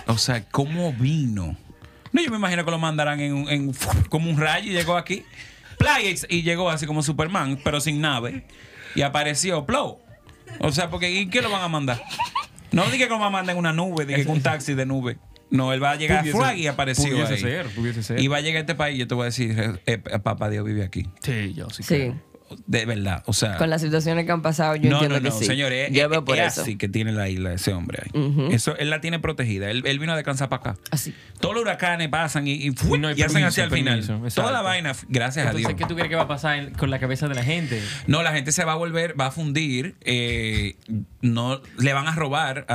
[0.06, 1.56] O sea, ¿cómo vino?
[2.12, 3.72] No, yo me imagino que lo mandarán en, un- en
[4.08, 5.24] como un rayo y llegó aquí.
[5.78, 8.44] Play, y llegó así como Superman, pero sin nave.
[8.94, 9.98] Y apareció Plow.
[10.60, 12.00] O sea, porque ¿y qué lo van a mandar?
[12.70, 14.86] No dije que lo van a mandar en una nube, dije que un taxi de
[14.86, 15.18] nube.
[15.50, 17.40] No, él va a llegar a Flag y apareció pudiese ahí.
[17.40, 18.20] ser, pudiese ser.
[18.20, 20.18] Y va a llegar a este país y yo te voy a decir, eh, eh,
[20.18, 21.06] papá Dios vive aquí.
[21.22, 21.82] Sí, yo sí.
[21.82, 22.22] Sí, creo.
[22.66, 23.56] De verdad, o sea...
[23.56, 25.44] con las situaciones que han pasado, yo no, entiendo no, no, que sí.
[25.44, 26.62] señores, yo es, veo por es eso.
[26.62, 28.48] así que tiene la isla ese hombre ahí.
[28.52, 29.70] Eso, él la tiene protegida.
[29.70, 30.80] Él, él vino a descansar para acá.
[30.90, 31.14] Así.
[31.40, 32.98] Todos los huracanes pasan y, y, ¡fui!
[32.98, 34.00] Y no y hacen permiso, así al final.
[34.06, 35.78] permiso, Toda la vaina, gracias a Entonces, Dios.
[35.78, 37.82] ¿qué tú crees que va a pasar en- con la cabeza de la gente?
[38.06, 40.76] No, la gente se va a volver, va a fundir, eh,
[41.20, 42.74] no, le van a robar a,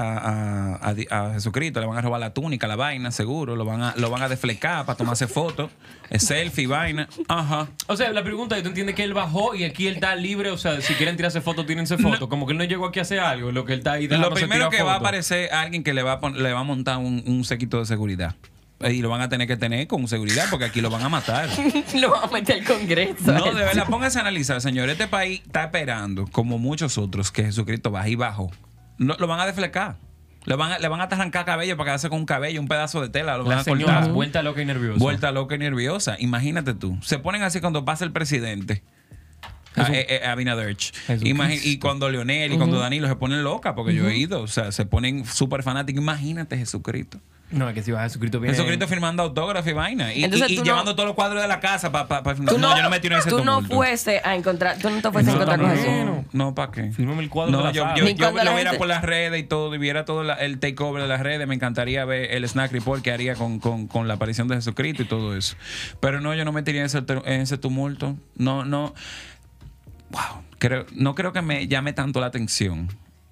[0.81, 3.81] a- a a Jesucristo, le van a robar la túnica, la vaina, seguro, lo van
[3.81, 5.71] a, lo van a deflecar para tomarse fotos,
[6.17, 7.67] selfie, vaina, ajá.
[7.87, 10.49] O sea, la pregunta es, ¿tú entiendes que él bajó y aquí él está libre?
[10.51, 12.27] O sea, si quieren tirarse fotos, tírense fotos.
[12.27, 14.31] Como que él no llegó aquí a hacer algo, lo que él está ahí Lo
[14.33, 16.97] primero que va a aparecer alguien que le va a, pon- le va a montar
[16.97, 18.35] un, un séquito de seguridad.
[18.79, 21.49] Y lo van a tener que tener con seguridad porque aquí lo van a matar.
[21.95, 23.31] Lo vamos a meter al Congreso.
[23.31, 24.87] No, de verdad, póngase a analizar, señor.
[24.89, 28.51] Este país está esperando, como muchos otros, que Jesucristo baje y bajo.
[28.99, 29.97] No, lo van a deflecar.
[30.45, 33.01] Le van a, le van a arrancar cabello para quedarse con un cabello, un pedazo
[33.01, 34.11] de tela, lo van La a señora, cortar.
[34.13, 34.99] vuelta loca y nerviosa.
[34.99, 36.15] Vuelta loca y nerviosa.
[36.19, 36.97] Imagínate tú.
[37.01, 38.83] Se ponen así cuando pasa el presidente.
[39.81, 39.85] A.
[39.85, 41.25] Jesucristo.
[41.25, 44.47] Imagi- y cuando Leonel y cuando Danilo se ponen locas, porque yo he ido, o
[44.47, 46.01] sea, se ponen súper fanáticos.
[46.01, 47.19] Imagínate Jesucristo.
[47.49, 48.57] No, es que si vas a Jesucristo viene...
[48.57, 50.13] Jesucristo firmando autógrafo y vaina.
[50.13, 52.53] Y, Entonces y- y tú no- llevando todos los cuadros de la casa para firmar.
[52.53, 55.01] Tú No, yo no me tiro en ese Tú no fuese a encontrar, tú no
[55.01, 56.05] te fuese a No, encontrar con no, Jesús.
[56.05, 56.25] no.
[56.33, 56.91] No, ¿para qué?
[56.91, 59.43] Fírmame el cuadro de No, la yo, yo, lo viera gente- por las redes y
[59.43, 61.47] todo, y viera todo la- el takeover de las redes.
[61.47, 65.03] Me encantaría ver el snack report que haría con, con, con la aparición de Jesucristo
[65.03, 65.55] y todo eso.
[66.01, 68.17] Pero no, yo no me en ese, en ese tumulto.
[68.35, 68.93] No, no.
[70.09, 70.43] Wow.
[70.59, 72.87] Creo, no creo que me llame tanto la atención.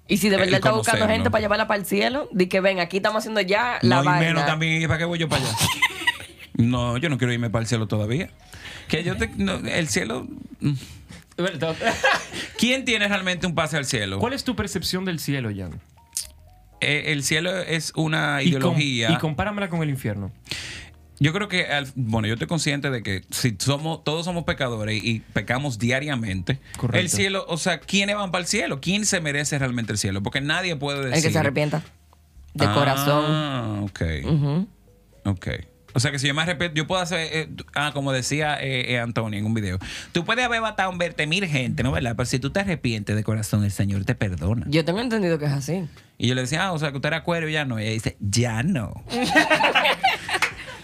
[0.08, 2.60] Y si de verdad el está buscando gente para llevarla para el cielo, di que
[2.60, 4.26] ven, aquí estamos haciendo ya la no, y vaina.
[4.26, 5.56] menos también, ¿y ¿para qué voy yo para allá?
[6.54, 8.30] no, yo no quiero irme para el cielo todavía.
[8.88, 10.26] Que yo te, no, el cielo.
[10.60, 10.72] mm.
[12.58, 14.18] ¿Quién tiene realmente un pase al cielo?
[14.18, 15.80] ¿Cuál es tu percepción del cielo, Jan?
[16.80, 19.10] Eh, el cielo es una Y com- ideología.
[19.12, 20.30] Y, compáramela con el infierno.
[21.18, 25.02] Yo creo que, al- bueno, yo estoy consciente de que si somos, todos somos pecadores
[25.02, 26.98] y pecamos diariamente, Correcto.
[27.00, 28.80] el cielo, o sea, ¿quiénes van para el cielo?
[28.80, 30.22] ¿Quién se merece realmente el cielo?
[30.22, 31.16] Porque nadie puede decir.
[31.16, 31.82] El que se arrepienta.
[32.54, 33.84] De Ah, corazón.
[33.84, 34.02] ok.
[34.24, 34.66] Ujú.
[35.24, 35.48] Ok.
[35.94, 38.92] O sea que si yo me arrepiento, yo puedo hacer, eh, ah, como decía eh,
[38.92, 39.78] eh, Antonio en un video,
[40.12, 41.90] tú puedes haber matado un verte mil gente, ¿no?
[41.92, 42.12] ¿Verdad?
[42.16, 44.66] Pero si tú te arrepientes de corazón, el Señor te perdona.
[44.68, 45.88] Yo tengo entendido que es así.
[46.18, 47.80] Y yo le decía, ah, o sea que usted era cuero y ya no.
[47.80, 48.92] Y ella dice, ya no.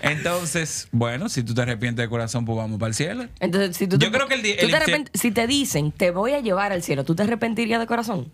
[0.02, 3.26] Entonces, bueno, si tú te arrepientes de corazón, pues vamos para el cielo.
[3.40, 6.10] Entonces, si tú te, Yo creo que el tú te arrepent- si te dicen, te
[6.10, 8.30] voy a llevar al cielo, ¿tú te arrepentirías de corazón?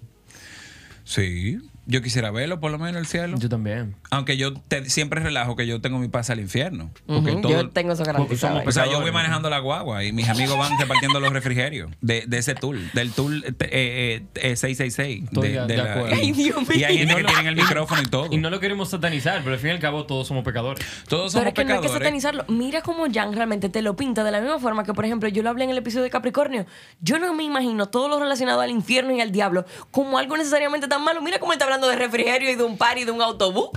[1.04, 3.36] Sí, yo quisiera verlo por lo menos el cielo.
[3.38, 3.96] Yo también.
[4.10, 6.90] Aunque yo te- siempre relajo que yo tengo mi pase al infierno.
[7.06, 8.62] Porque Ujú, todo, Yo tengo eso garantizado.
[8.64, 12.24] O sea, yo voy manejando la guagua y mis amigos van repartiendo los refrigerios de,
[12.28, 15.24] de ese tour, del tour eh, eh, eh, 666.
[15.24, 16.14] Estoy de- de la- acuerdo.
[16.16, 17.06] y, Ay, Dios y hay mío.
[17.08, 18.28] gente que tienen el micrófono y todo.
[18.30, 20.84] Y no lo queremos satanizar, pero al fin y al cabo todos somos pecadores.
[21.08, 22.04] Todos Pero somos es que no hay que pecadores.
[22.04, 22.44] satanizarlo.
[22.48, 25.42] Mira cómo Jan realmente te lo pinta de la misma forma que, por ejemplo, yo
[25.42, 26.66] lo hablé en el episodio de Capricornio.
[27.00, 30.86] Yo no me imagino todo lo relacionado al infierno y al diablo como algo necesariamente
[30.88, 31.22] tan malo.
[31.22, 33.70] Mira cómo él está hablando de refrigerio y de un par y de un autobús.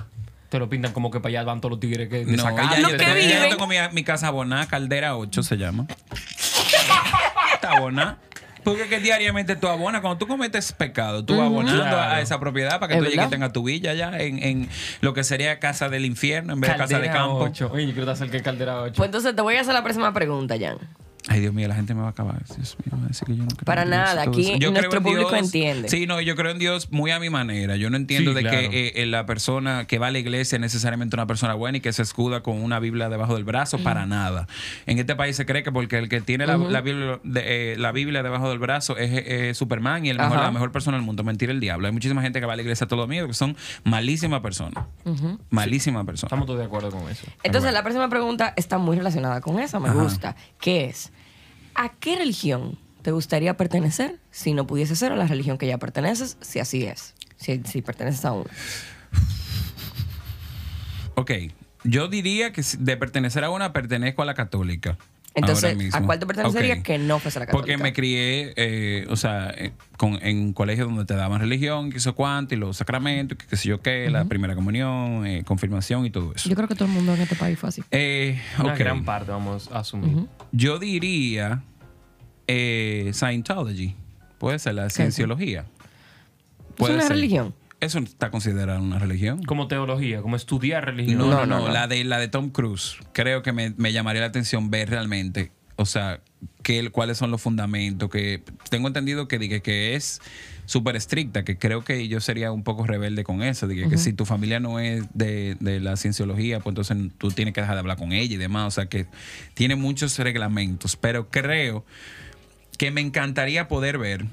[0.49, 2.55] Te lo pintan como que para allá van todos los tigres que de No, yo,
[2.55, 2.97] que tengo, todo.
[2.97, 3.49] ya yo viven.
[3.49, 5.85] tengo mi, mi casa abonada, Caldera 8 se llama.
[7.53, 8.17] Está abonada.
[8.63, 11.97] Porque que diariamente tú abonas, cuando tú cometes pecado, tú vas abonando Claro.
[11.99, 14.69] a esa propiedad para que tú llegues y tengas tu villa ya en, en
[15.01, 17.39] lo que sería casa del infierno en vez de casa de campo.
[17.39, 17.71] 8.
[17.73, 18.93] Oye, yo quiero te acerque Caldera 8.
[18.97, 20.77] Pues entonces te voy a hacer la próxima pregunta, Jan.
[21.27, 22.43] Ay, Dios mío, la gente me va a acabar.
[22.45, 24.57] Dios mío, va a decir que yo no creo Para en Dios nada, todo aquí.
[24.59, 25.45] Yo nuestro público Dios.
[25.45, 25.87] entiende.
[25.87, 27.75] Sí, no, yo creo en Dios muy a mi manera.
[27.75, 28.57] Yo no entiendo Sí, de claro.
[28.57, 31.77] que eh, eh, la persona que va a la iglesia es necesariamente una persona buena
[31.77, 34.47] y que se escuda con una Biblia debajo del brazo, para nada.
[34.87, 37.77] En este país se cree que porque el que tiene la, la Biblia, de- eh,
[37.77, 41.05] la Biblia debajo del brazo es eh, Superman y el mejor, la mejor persona del
[41.05, 41.23] mundo.
[41.23, 41.85] Mentira el diablo.
[41.87, 44.85] Hay muchísima gente que va a la iglesia los domingos que son malísimas personas.
[45.49, 46.29] Malísimas personas.
[46.29, 47.25] Estamos todos de acuerdo con eso.
[47.43, 50.01] Entonces, la próxima pregunta está muy relacionada con esa, me Ajá.
[50.01, 50.35] gusta.
[50.59, 51.11] Que es,
[51.75, 55.77] ¿a qué religión te gustaría pertenecer si no pudiese ser a la religión que ya
[55.77, 57.15] perteneces, si así es?
[57.37, 58.49] Si, perteneces a una.
[61.15, 61.31] Ok,
[61.83, 64.97] yo diría que de pertenecer a una, pertenezco a la católica.
[65.33, 65.95] Entonces.
[65.95, 67.65] ¿a cuál te pertenecería que no fuese la católica?
[67.73, 71.89] Porque me crié, eh, o sea, eh, con- en un colegio donde te daban religión,
[71.89, 75.43] que hizo cuánto, y los sacramentos, que qué sé yo qué, la primera comunión, eh,
[75.45, 76.49] confirmación y todo eso.
[76.49, 77.81] Yo creo que todo el mundo en este país fue así.
[77.91, 80.27] Eh, Una gran parte vamos a asumir.
[80.51, 81.63] Yo diría
[82.47, 83.95] eh, Scientology.
[84.37, 85.63] Puede ser la cienciología.
[86.77, 87.53] ¿Es una religión?
[87.81, 89.43] Eso está considerado una religión.
[89.43, 91.17] Como teología, como estudiar religión.
[91.17, 91.73] No, no, No, no, no, no.
[91.73, 92.97] La, de, la de Tom Cruise.
[93.11, 96.21] Creo que me, me llamaría la atención ver realmente, o sea,
[96.61, 98.09] qué, cuáles son los fundamentos.
[98.09, 100.21] que Tengo entendido que, diga que es
[100.65, 103.67] súper estricta, que creo que yo sería un poco rebelde con eso.
[103.67, 107.53] Diga que si tu familia no es de, de la cienciología, pues entonces tú tienes
[107.55, 108.67] que dejar de hablar con ella y demás.
[108.67, 109.07] O sea, que
[109.55, 111.83] tiene muchos reglamentos, pero creo
[112.77, 114.25] que me encantaría poder ver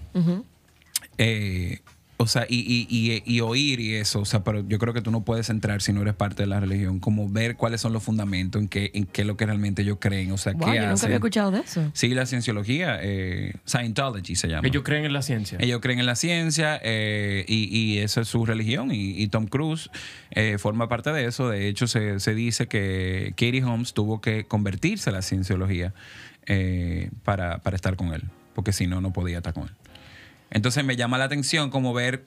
[1.18, 1.80] eh,
[2.20, 5.00] o sea, y, y, y, y oír y eso, o sea, pero yo creo que
[5.00, 7.92] tú no puedes entrar si no eres parte de la religión, como ver cuáles son
[7.92, 10.60] los fundamentos, en qué, en qué es lo que realmente ellos creen, o sea, Wow,
[10.62, 11.06] qué yo nunca hacen.
[11.06, 11.88] había escuchado de eso.
[11.94, 14.66] Sí, la cienciología, eh, Scientology se llama.
[14.66, 15.58] Ellos creen en la ciencia.
[15.60, 19.46] Ellos creen en la ciencia eh, y, y esa es su religión y, y Tom
[19.46, 19.88] Cruise
[20.32, 21.48] eh, forma parte de eso.
[21.48, 25.94] De hecho, se, se dice que Katie Holmes tuvo que convertirse a la cienciología
[26.46, 29.70] eh, para, para estar con él, porque si no, no podía estar con él.
[30.50, 32.24] Entonces me llama la atención como ver...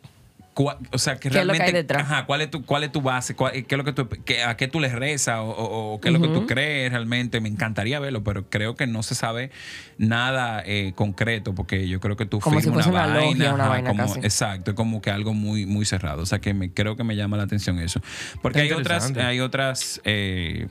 [0.53, 2.03] cua- o sea, que ¿Qué es lo que realmente, hay detrás?
[2.03, 3.35] Ajá, ¿cuál es tu, cuál es tu base?
[3.35, 5.39] ¿Cuál- qué es lo que tú, qué- ¿A qué tú le rezas?
[5.39, 7.39] O, o- o qué es lo que tú crees realmente?
[7.39, 9.49] Me encantaría verlo, pero creo que no se sabe
[9.97, 13.63] nada eh, concreto, porque yo creo que tú Como si firmas fuese una logia, una
[13.63, 14.19] ajá, vaina como- casi.
[14.19, 16.21] Exacto, es como que algo muy, muy cerrado.
[16.21, 18.01] O sea, que me, creo que me llama la atención eso.
[18.41, 20.67] Porque hay otras, hay otras eh,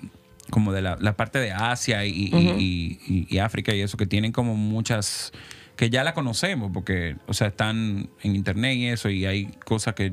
[0.50, 3.96] como de la, la parte de Asia y, y- y- y- y África y eso,
[3.96, 5.32] que tienen como muchas
[5.80, 9.94] que ya la conocemos, porque, o sea, están en internet y eso, y hay cosas
[9.94, 10.12] que,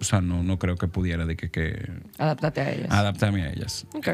[0.00, 2.86] o sea, no, no creo que pudiera de que, que Adáptate a ellas.
[2.92, 3.84] adaptarme a ellas.
[3.96, 4.10] Ok.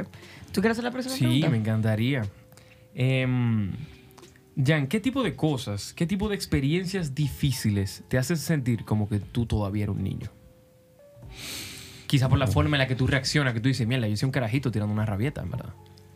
[0.51, 1.51] ¿Tú quieres hacer la próxima Sí, pregunta?
[1.51, 2.23] me encantaría.
[2.95, 3.71] Em,
[4.57, 9.21] Jan, ¿qué tipo de cosas, qué tipo de experiencias difíciles te hacen sentir como que
[9.21, 10.31] tú todavía eres un niño?
[12.07, 14.25] Quizá por la forma en la que tú reaccionas, que tú dices, mierda, yo soy
[14.29, 15.75] un carajito tirando una rabieta, en verdad.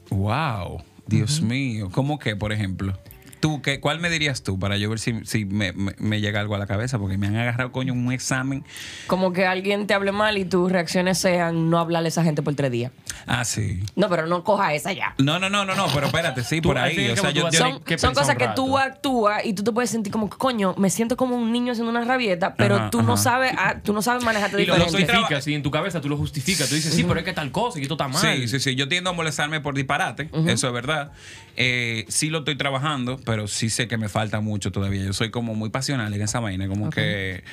[0.09, 1.91] Wow, Dios mío.
[1.93, 2.99] ¿Cómo que, por ejemplo?
[3.43, 6.41] Tú, ¿qué, ¿cuál me dirías tú para yo ver si, si me, me- me llega
[6.41, 6.99] algo a la cabeza?
[6.99, 8.65] Porque me han agarrado, coño, un examen.
[9.09, 12.41] Como que alguien te hable mal y tus reacciones sean no hablarle a esa gente
[12.43, 12.93] por tres días.
[13.27, 13.83] Ah, sí.
[13.97, 15.15] No, pero no coja esa ya.
[15.19, 16.99] No, no, no, no, no, pero espérate, sí, por ahí.
[16.99, 19.73] y O sea, yo, yo- Son, que son cosas que tú actúas y tú te
[19.73, 22.91] puedes sentir como que, coño, me siento como un niño haciendo una rabieta, pero Ajá,
[22.91, 23.23] tú no ajá.
[23.23, 24.99] sabes, ah, tú no sabes manejarte Y lo diferente.
[25.03, 26.69] estoy justificas, y en tu cabeza tú lo justificas.
[26.69, 28.21] Tú dices, sí, pero es que tal cosa y esto está mal.
[28.23, 28.75] Sí, sí, sí.
[28.77, 30.31] Yo tiendo a molestarme por disparate.
[30.47, 31.11] Eso es verdad.
[31.57, 35.05] Eh, sí lo estoy trabajando, pero sí sé que me falta mucho todavía.
[35.05, 36.69] Yo soy como muy pasional en esa vaina.
[36.69, 37.45] Como que.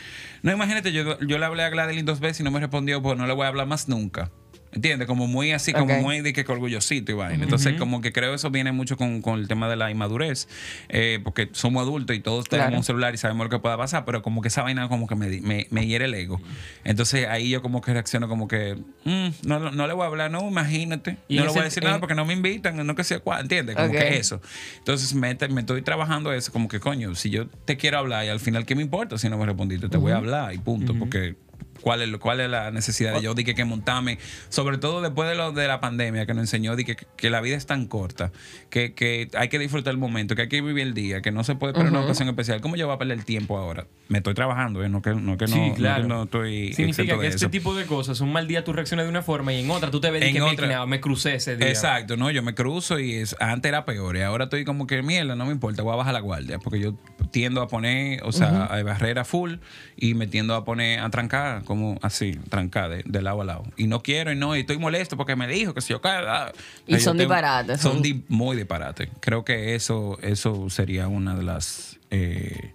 [0.42, 3.18] No, imagínate, yo, yo le hablé a Gladeline dos veces y no me respondió, pues
[3.18, 4.32] no le voy a hablar más nunca.
[4.72, 5.08] ¿Entiendes?
[5.08, 7.44] Como muy así, como muy de que orgullosito y vaina.
[7.44, 10.48] Entonces, como que creo eso viene mucho con, con el tema de la inmadurez,
[10.90, 12.78] eh, porque somos adultos y todos tenemos Claro.
[12.78, 15.16] un celular y sabemos lo que pueda pasar, pero como que esa vaina como que
[15.16, 16.40] me, me, me hiere el ego.
[16.84, 20.30] Entonces, ahí yo como que reacciono como que, mm, no, no le voy a hablar,
[20.30, 21.18] no, imagínate.
[21.28, 23.42] Y no le voy a decir nada porque no me invitan, no que sea cuál,
[23.42, 23.76] ¿entiendes?
[23.76, 24.40] Como que eso.
[24.78, 28.30] Entonces, me, me estoy trabajando eso, como que, coño, si yo te quiero hablar y
[28.30, 29.90] al final, ¿qué me importa si no me respondiste?
[29.90, 31.36] Te voy a hablar y punto, porque...
[31.82, 33.34] ¿Cuál es, ¿Cuál es la necesidad de yo?
[33.34, 34.18] Dije que montarme,
[34.50, 37.42] sobre todo después de lo de la pandemia que nos enseñó, dije que, que la
[37.42, 38.32] vida es tan corta,
[38.70, 41.44] que, que hay que disfrutar el momento, que hay que vivir el día, que no
[41.44, 42.62] se puede esperar una ocasión especial.
[42.62, 43.86] ¿Cómo yo voy a perder el tiempo ahora?
[44.08, 44.90] Me estoy trabajando, ¿eh?
[44.90, 46.02] no que no, que no, Sí, no claro.
[46.04, 47.50] que no estoy Significa que de este eso.
[47.50, 50.00] tipo de cosas, un mal día tú reaccionas de una forma y en otra tú
[50.02, 51.68] te ves En que otra- "Mira, me crucé ese día.
[51.70, 55.02] Exacto, no, yo me cruzo y es, antes era peor y ahora estoy como que
[55.04, 56.96] mierda, no me importa, voy a bajar la guardia porque yo
[57.32, 59.56] tiendo a poner, o sea, a barrera full
[59.96, 63.64] y me tiendo a poner a trancar como así, trancar de, de lado a lado.
[63.78, 66.52] Y no quiero y no, y estoy molesto porque me dijo que si yo cada
[66.88, 69.08] Y son disparates, Son son- di- muy disparates.
[69.20, 72.74] Creo que eso eso sería una de las eh,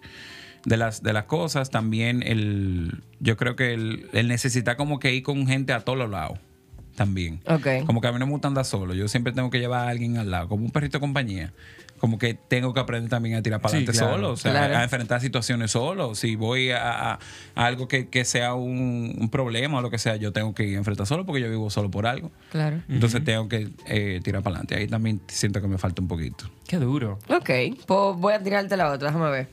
[0.65, 5.13] de las de las cosas también el yo creo que el, el necesitar como que
[5.13, 6.39] ir con gente a todos los lados
[6.95, 7.41] también.
[7.47, 7.67] Ok.
[7.87, 8.95] Como que a mí no me gusta andar solo.
[8.95, 11.53] Yo siempre tengo que llevar a alguien al lado, como un perrito de compañía.
[11.99, 14.15] Como que tengo que aprender también a tirar para Sí, adelante claro.
[14.15, 14.77] solo, o sea, Claro.
[14.77, 16.15] a enfrentar situaciones solo.
[16.15, 17.19] Si voy a, a-
[17.55, 20.65] a algo que, que sea un, un problema o lo que sea, yo tengo que
[20.65, 22.31] ir a enfrentar solo porque yo vivo solo por algo.
[22.51, 22.83] Claro.
[22.89, 24.75] Entonces tengo que eh, tirar para adelante.
[24.77, 26.51] Ahí también siento que me falta un poquito.
[26.69, 27.19] Qué duro.
[27.29, 27.51] Ok,
[27.87, 29.49] pues voy a tirarte la otra, déjame ver.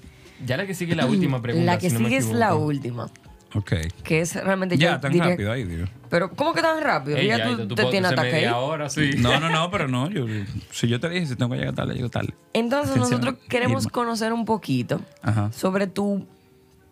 [0.46, 1.66] Ya la que sigue es la última pregunta.
[1.74, 3.10] La que si no me sigue es la última,
[3.54, 3.74] Ok.
[4.04, 5.86] que es realmente Ya, tan diría- rápido ahí, digo.
[6.10, 7.18] Pero, ¿cómo que tan rápido?
[7.18, 8.34] Ey, ya ya, tú, tú te tienes ataque ahí.
[8.36, 9.12] media hora, sí.
[9.18, 10.10] No, no, no, pero no.
[10.10, 10.26] Yo,
[10.72, 12.34] si yo te dije, si tengo que llegar tarde, llego tarde.
[12.54, 13.92] Entonces Atención, nosotros queremos Irma.
[13.92, 15.52] conocer un poquito Ajá.
[15.54, 16.26] sobre tu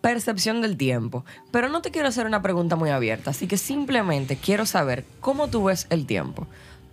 [0.00, 1.24] percepción del tiempo.
[1.50, 5.48] Pero no te quiero hacer una pregunta muy abierta, así que simplemente quiero saber cómo
[5.48, 6.46] tú ves el tiempo.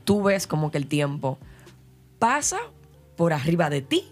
[0.03, 1.38] ¿Tú ves como que el tiempo
[2.19, 2.58] pasa
[3.15, 4.06] por arriba de ti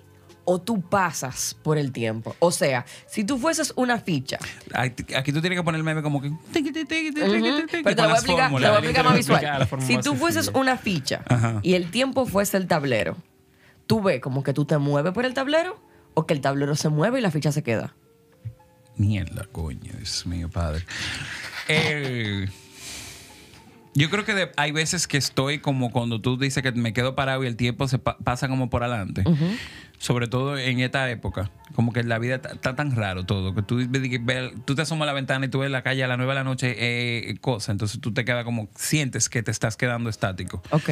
[0.46, 2.36] o tú pasas por el tiempo?
[2.40, 4.38] O sea, si tú fueses una ficha,
[4.74, 6.32] Aquí tú tienes que poner el meme como que.
[6.54, 8.62] pero te lo voy a explicar, te lo fórmulas.
[8.62, 9.68] voy a explicar más visual.
[9.82, 11.60] Si tú fueses una ficha Ajá.
[11.64, 13.18] y el tiempo fuese el tablero,
[13.88, 15.80] ¿tú ves como que tú te mueves por el tablero
[16.14, 17.96] o que el tablero se mueve y la ficha se queda?
[18.98, 20.86] Mierda, coño, Dios mío, padre.
[21.68, 22.48] Eh,
[23.94, 27.16] yo creo que de- hay veces que estoy como cuando tú dices que me quedo
[27.16, 29.24] parado y el tiempo se pa- pasa como por adelante.
[29.98, 31.52] Sobre todo en esta época.
[31.74, 33.54] Como que la vida está, tan raro todo.
[33.56, 33.80] Que tú,
[34.66, 36.36] tú te asomas a la ventana y tú ves la calle a las 9 de
[36.36, 37.72] la noche, eh, cosa.
[37.72, 40.62] Entonces tú te quedas como, sientes que te estás quedando estático.
[40.72, 40.90] Ok.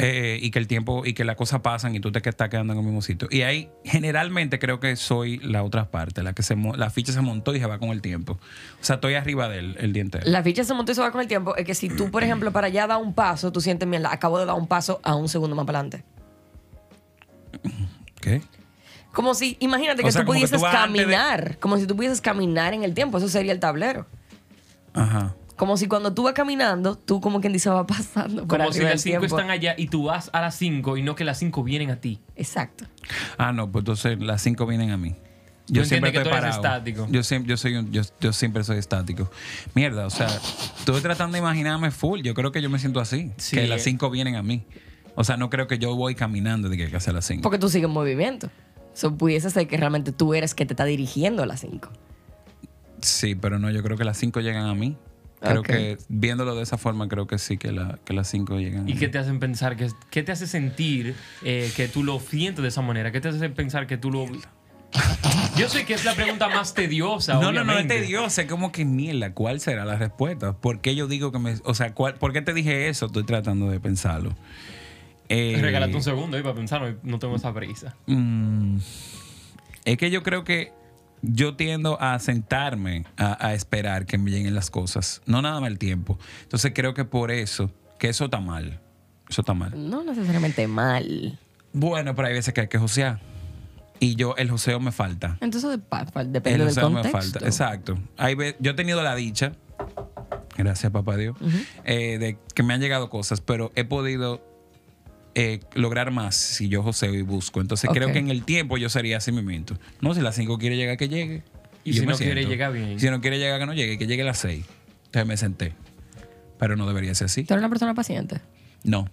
[0.00, 2.72] Eh, y que el tiempo y que las cosas pasan y tú te estás quedando
[2.72, 3.28] en el mismo sitio.
[3.30, 7.20] Y ahí generalmente creo que soy la otra parte, la que se la ficha se
[7.20, 8.34] montó y se va con el tiempo.
[8.80, 10.24] O sea, estoy arriba de él el día entero.
[10.26, 11.56] La ficha se montó y se va con el tiempo.
[11.56, 14.38] Es que si tú, por ejemplo, para allá das un paso, tú sientes, mierda, acabo
[14.38, 16.04] de dar un paso a un segundo más para adelante.
[18.28, 18.42] ¿Qué?
[19.12, 21.58] Como si, imagínate O que sea, tú que pudieses tú de- caminar.
[21.58, 23.18] Como si tú pudieses caminar en el tiempo.
[23.18, 24.06] Eso sería el tablero.
[24.94, 25.34] Ajá.
[25.56, 28.80] Como si cuando tú vas caminando, tú como quien dice va pasando por Como si
[28.80, 29.36] las del 5 tiempo.
[29.36, 31.96] están allá y tú vas a las 5 y no que las 5 vienen a
[31.96, 32.20] ti.
[32.36, 32.84] Exacto.
[33.38, 35.16] Ah, no, pues entonces las cinco vienen a mí.
[35.66, 36.62] Yo siempre que estoy tú eres parado.
[36.78, 37.06] estático.
[37.10, 39.30] Yo siempre, yo soy un- yo, yo siempre soy estático.
[39.74, 40.28] Mierda, o sea,
[40.78, 42.20] estoy tratando de imaginarme full.
[42.22, 43.32] Yo creo que yo me siento así.
[43.36, 43.56] Sí.
[43.56, 44.64] Que las cinco vienen a mí.
[45.20, 47.42] O sea, no creo que yo voy caminando de que hay que hacer las cinco.
[47.42, 48.50] Porque tú sigues en movimiento.
[48.94, 51.88] So, pudiese ser que realmente tú eres que te está dirigiendo a las 5.
[53.00, 54.96] Sí, pero no, yo creo que las cinco llegan a mí.
[55.40, 58.88] Creo que viéndolo de esa forma, creo que sí que, la, que las cinco llegan
[58.88, 59.12] ¿Y a qué mí.
[59.12, 59.76] te hacen pensar?
[59.76, 63.12] Que, ¿Qué te hace sentir eh, que tú lo sientes de esa manera?
[63.12, 64.26] ¿Qué te hace pensar que tú lo...
[65.56, 68.00] Yo sé que es la pregunta más tediosa, No, no, no, es obviamente.
[68.00, 68.40] tedioso.
[68.40, 70.54] Es como que mierda, ¿cuál será la respuesta?
[70.54, 71.56] ¿Por qué yo digo que me.
[71.64, 73.06] O sea, ¿cuál- ¿por qué te dije eso?
[73.06, 74.34] Estoy tratando de pensarlo.
[75.28, 77.94] Eh, Regálate un segundo ahí para pensar, no- no tengo esa prisa.
[78.06, 78.78] Mm,
[79.84, 80.72] es que yo creo que
[81.22, 85.70] yo tiendo a sentarme a, a esperar que me lleguen las cosas, no nada más
[85.70, 86.18] el tiempo.
[86.42, 88.80] Entonces creo que por eso, que eso está mal.
[89.28, 89.72] Eso está mal.
[89.90, 91.38] No necesariamente mal.
[91.72, 93.20] Bueno, pero hay veces que hay que josear.
[94.00, 95.36] y yo, el joseo me falta.
[95.40, 97.18] Entonces de- pa- fa- El depende del joseo me contexto.
[97.32, 97.44] falta.
[97.46, 97.98] Exacto.
[98.16, 99.52] Hay yo he tenido la dicha,
[100.56, 101.36] gracias papá Dios,
[101.84, 104.40] eh, de que me han llegado cosas, pero he podido
[105.40, 107.60] eh, lograr más si yo joseo y busco.
[107.60, 109.76] Entonces creo que en el tiempo yo sería así mismo.
[110.00, 111.44] No, si las 5 quiere llegar, que llegue.
[111.84, 112.98] Y si no quiere llegar, bien.
[112.98, 114.66] Si no quiere llegar, que no llegue, que llegue a las 6.
[115.06, 115.74] Entonces me senté.
[116.58, 117.44] Pero no debería ser así.
[117.44, 118.40] ¿Tú eres una persona paciente?
[118.82, 119.08] No.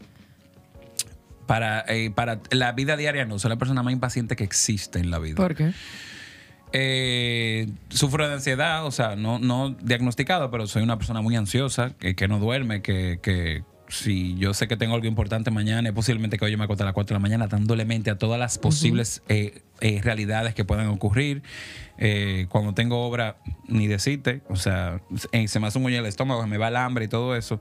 [1.46, 5.12] Para, eh, para la vida diaria no, soy la persona más impaciente que existe en
[5.12, 5.36] la vida.
[5.36, 5.74] ¿Por qué?
[6.74, 11.92] Eh, sufro de ansiedad, o sea, no, no diagnosticado, pero soy una persona muy ansiosa,
[12.00, 15.95] que, que no duerme, que, que si yo sé que tengo algo importante mañana, es
[15.95, 18.17] posiblemente que hoy yo me acueste a las 4 de la mañana dándole mente a
[18.17, 21.43] todas las posibles eh, eh, realidades que puedan ocurrir.
[21.98, 25.02] Eh, cuando tengo obra, ni decirte, o sea,
[25.48, 27.60] se me hace un muñeco el estómago, me va el hambre y todo eso.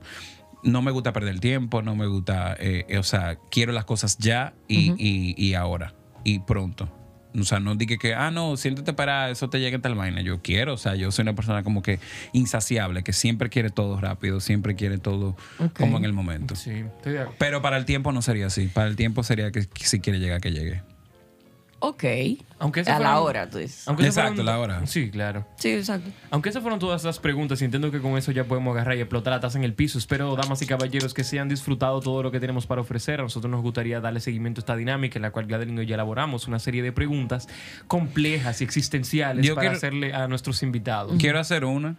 [0.63, 2.57] No me gusta perder tiempo, no me gusta,
[2.97, 6.89] o sea, quiero las cosas ya y, y- y ahora y pronto.
[7.39, 10.21] O sea, no dije que, ah, no, siéntate para eso te llegue tal vaina.
[10.21, 11.99] Yo quiero, o sea, yo soy una persona como que
[12.33, 15.35] insaciable, que siempre quiere todo rápido, siempre quiere todo
[15.77, 16.55] como en el momento.
[16.55, 17.35] Sí, estoy de acuerdo.
[17.39, 18.67] Pero para el tiempo no sería así.
[18.67, 20.81] Para el tiempo sería que, que si quiere llegar, que llegue.
[21.87, 22.03] Ok.
[22.57, 23.85] Aunque a la hora, tú dices.
[23.87, 24.87] Aunque Exacto, fueron- la hora.
[24.87, 25.45] Sí, claro.
[25.57, 26.09] Sí, exacto.
[26.31, 29.33] Aunque esas fueron todas las preguntas, entiendo que con eso ya podemos agarrar y explotar
[29.33, 29.97] la taza en el piso.
[29.97, 33.19] Espero, damas y caballeros, que se hayan disfrutado todo lo que tenemos para ofrecer.
[33.19, 35.89] A nosotros nos gustaría darle seguimiento a esta dinámica en la cual Gladeline y yo
[35.89, 37.47] ya elaboramos una serie de preguntas
[37.87, 41.13] complejas y existenciales Yo para quiero- hacerle a nuestros invitados.
[41.19, 41.95] Quiero hacer una.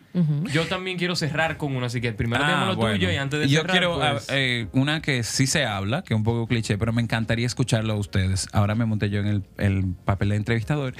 [0.52, 2.94] Yo también quiero cerrar con una, así que primero Ah, tenemos lo bueno.
[2.96, 6.02] tuyo y antes de Yo cerrar, quiero pues, ah, eh, una que sí se habla,
[6.02, 8.48] que es un poco cliché, pero me encantaría escucharlo a ustedes.
[8.52, 10.94] Ahora me monté yo en el, el papel de entrevistador.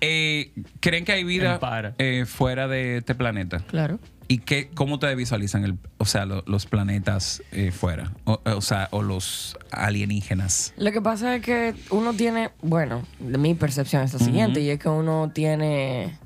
[0.00, 1.58] Eh, ¿Creen que hay vida
[1.98, 3.58] eh, fuera de este planeta?
[3.66, 3.98] Claro.
[4.26, 8.12] ¿Y qué, cómo ustedes visualizan el, o sea, lo- los planetas eh, fuera?
[8.24, 10.72] O, o sea, o los alienígenas.
[10.78, 14.70] Lo que pasa es que uno tiene, bueno, de mi percepción es la siguiente, y
[14.70, 16.18] es que uno tiene...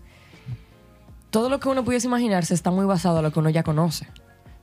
[1.31, 4.07] Todo lo que uno pudiese imaginarse está muy basado en lo que uno ya conoce.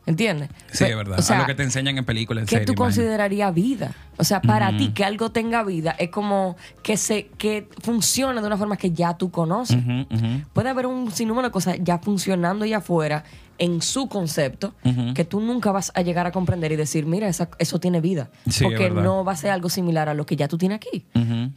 [0.07, 0.49] ¿Entiendes?
[0.71, 1.17] Sí, es verdad.
[1.19, 2.75] o sea, a lo que te enseñan en películas, en ¿Qué tú imagínate.
[2.75, 3.91] considerarías vida?
[4.17, 8.47] O sea, para ti que algo tenga vida es como que se que funcione de
[8.47, 9.77] una forma que ya tú conoces.
[10.53, 13.23] Puede haber un sinnúmero de cosas ya funcionando allá afuera
[13.57, 14.73] en su concepto
[15.13, 18.29] que tú nunca vas a llegar a comprender y decir, mira, esa- eso tiene vida.
[18.49, 21.05] Sí, porque no va a ser algo similar a lo que ya tú tienes aquí.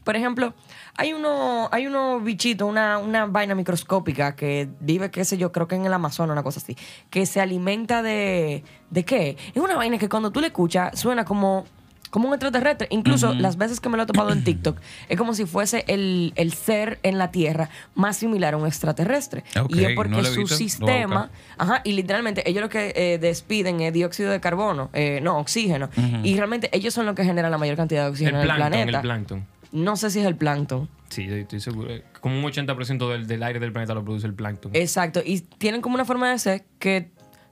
[0.04, 0.54] Por ejemplo,
[0.96, 5.66] hay uno, hay unos bichitos, una, una vaina microscópica que vive, qué sé yo, creo
[5.68, 6.76] que en el Amazonas, una cosa así,
[7.10, 8.62] que se alimenta de.
[8.90, 9.36] ¿De qué?
[9.54, 11.64] Es una vaina que cuando tú le escuchas suena como.
[12.10, 12.88] Como un extraterrestre.
[12.90, 16.32] Incluso las veces que me lo he topado en TikTok, es como si fuese el,
[16.36, 19.44] el ser en la Tierra más similar a un extraterrestre.
[19.68, 20.56] Y es porque no su visto.
[20.56, 21.30] Sistema.
[21.56, 25.88] Ajá, y literalmente ellos lo que eh, despiden es dióxido de carbono, eh, no, oxígeno.
[26.22, 28.46] Y realmente ellos son los que generan la mayor cantidad de el oxígeno en el
[28.46, 28.98] plancton, planeta.
[28.98, 29.46] el plancton.
[29.70, 30.88] No sé si es el plancton.
[31.08, 31.90] Sí, estoy seguro.
[32.20, 34.72] Como un 80% del, del aire del planeta lo produce el plancton.
[34.74, 35.20] Exacto.
[35.24, 37.10] Y tienen como una forma de ser que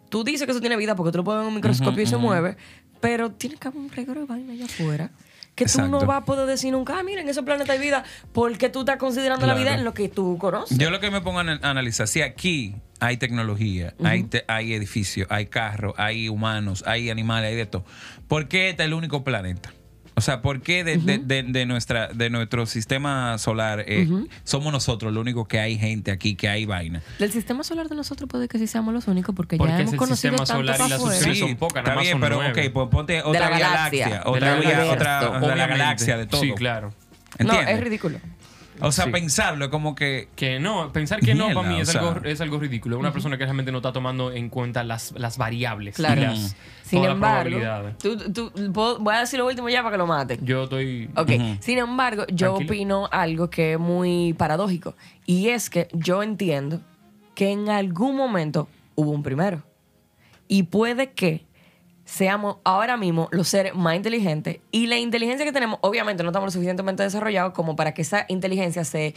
[0.08, 2.06] tú dices que eso tiene vida porque tú lo puedes ver en un microscopio y
[2.06, 2.56] se mueve,
[3.00, 5.10] pero tiene que haber un reguero de vaina allá afuera.
[5.54, 8.04] Que tú no vas a poder decir nunca, ah, mira, en ese planeta hay vida,
[8.34, 10.76] porque tú estás considerando la vida en lo que tú conoces.
[10.76, 14.74] Yo lo que me pongo a ana- analizar, si aquí hay tecnología, hay, te- hay
[14.74, 17.86] edificios, hay carros, hay humanos, hay animales, hay de todo,
[18.28, 19.72] ¿por qué este es el único planeta?
[20.18, 24.08] O sea, ¿por qué de, de- de- de nuestra, de nuestro sistema solar eh,
[24.44, 27.02] somos nosotros lo único que hay gente aquí, que hay vaina?
[27.18, 29.92] Del sistema solar de nosotros puede que sí seamos los únicos porque, Porque ya hemos
[29.92, 32.20] el conocido sistema tanto solar y las opciones son pocas, nada está más bien, son
[32.22, 32.66] pero nueve.
[32.66, 34.30] ok, pues ponte otra la galaxia, galaxia.
[34.30, 34.94] otra, De la vía- galaxia.
[34.94, 35.68] otra de la Obviamente.
[35.78, 36.40] galaxia, de todo.
[36.40, 36.94] Sí, claro.
[37.38, 38.18] No, es ridículo.
[38.80, 39.10] O sea, Sí.
[39.10, 42.00] pensarlo es como que Que no, pensar que no para mí es, o sea.
[42.02, 42.98] algo, es algo ridículo.
[42.98, 45.94] Una persona que realmente no está tomando en cuenta las, las variables.
[45.98, 46.20] y Claro.
[46.20, 47.58] las- Sin embargo,
[47.98, 48.52] tú- tú-
[49.00, 50.44] voy a decir lo último ya para que lo maten.
[50.44, 51.10] Yo estoy.
[51.16, 52.68] Ok, sin embargo, yo Tranquilo.
[52.70, 54.94] opino algo que es muy paradójico.
[55.24, 56.80] Y es que yo entiendo
[57.34, 59.62] que en algún momento hubo un primero.
[60.48, 61.45] Y puede que
[62.08, 64.60] seamos ahora mismo los seres más inteligentes.
[64.70, 68.24] Y la inteligencia que tenemos, obviamente, no estamos lo suficientemente desarrollados como para que esa
[68.28, 69.14] inteligencia se,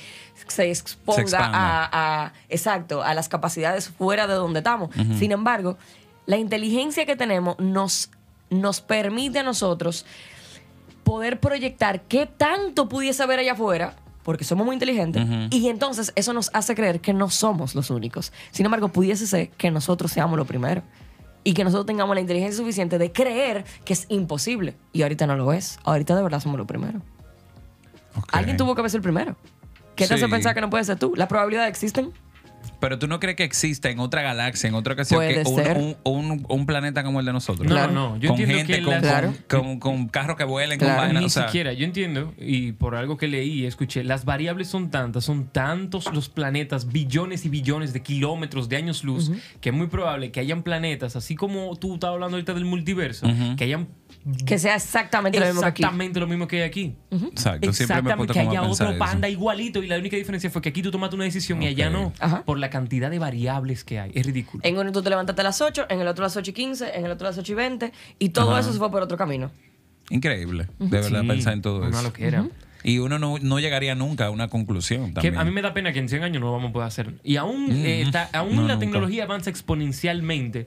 [0.47, 1.57] se exponga Se expanda.
[1.85, 4.89] a, a- exacto, a las capacidades fuera de donde estamos.
[5.17, 5.77] Sin embargo,
[6.25, 8.09] la inteligencia que tenemos nos,
[8.49, 10.05] nos permite a nosotros
[11.03, 16.33] poder proyectar qué tanto pudiese haber allá afuera, porque somos muy inteligentes, y entonces eso
[16.33, 18.31] nos hace creer que no somos los únicos.
[18.51, 20.81] Sin embargo, pudiese ser que nosotros seamos lo primero.
[21.43, 24.75] Y que nosotros tengamos la inteligencia suficiente de creer que es imposible.
[24.91, 25.79] Y ahorita no lo es.
[25.83, 27.01] Ahorita de verdad somos lo primero.
[28.15, 28.25] Ok.
[28.31, 29.35] Alguien tuvo que ser el primero.
[29.95, 30.31] ¿Qué te hace Sí.
[30.31, 31.13] pensar que no puede ser tú?
[31.15, 32.11] ¿Las probabilidades existen?
[32.79, 35.55] Pero tú no crees que exista en otra galaxia, en otra ocasión, Puede que un,
[35.55, 35.77] ser.
[35.77, 37.67] un- un- un planeta como el de nosotros.
[37.67, 37.91] No, Claro.
[37.91, 40.93] no, yo con entiendo gente, que con, las- con, con- con carros que vuelen, Claro.
[40.95, 41.21] con vainas.
[41.21, 44.67] Ni o sea, siquiera, yo entiendo, y por algo que leí y escuché, las variables
[44.69, 49.69] son tantas, son tantos los planetas, billones y billones de kilómetros de años luz, que
[49.69, 53.27] es muy probable que hayan planetas, así como tú estabas hablando ahorita del multiverso,
[53.57, 53.87] que hayan
[54.45, 55.81] Que sea exactamente lo mismo que aquí.
[55.81, 56.95] exactamente lo mismo que hay aquí.
[57.11, 59.05] Exacto, siempre me Exactamente, que como a haya pensar otro eso.
[59.11, 61.87] panda igualito y la única diferencia fue que aquí tú tomaste una decisión y allá
[61.87, 61.93] Ok.
[61.93, 62.43] no, Ajá.
[62.45, 64.11] por la cantidad de variables que hay.
[64.13, 64.61] Es ridículo.
[64.65, 66.53] En uno tú te levantaste a las 8, en el otro a las 8 y
[66.53, 68.59] 15, en el otro a las 8 y 20, y todo Ajá.
[68.61, 69.51] eso se fue por otro camino.
[70.09, 72.01] Increíble, de verdad, Sí, pensar en todo una eso.
[72.03, 72.47] loquera.
[72.81, 75.37] Y uno no, no llegaría nunca a una conclusión Que también.
[75.37, 77.13] a mí me da pena que en 100 años no lo vamos a poder hacer.
[77.25, 78.79] Y aún, eh, está- aún No, la nunca.
[78.79, 80.65] tecnología avanza exponencialmente.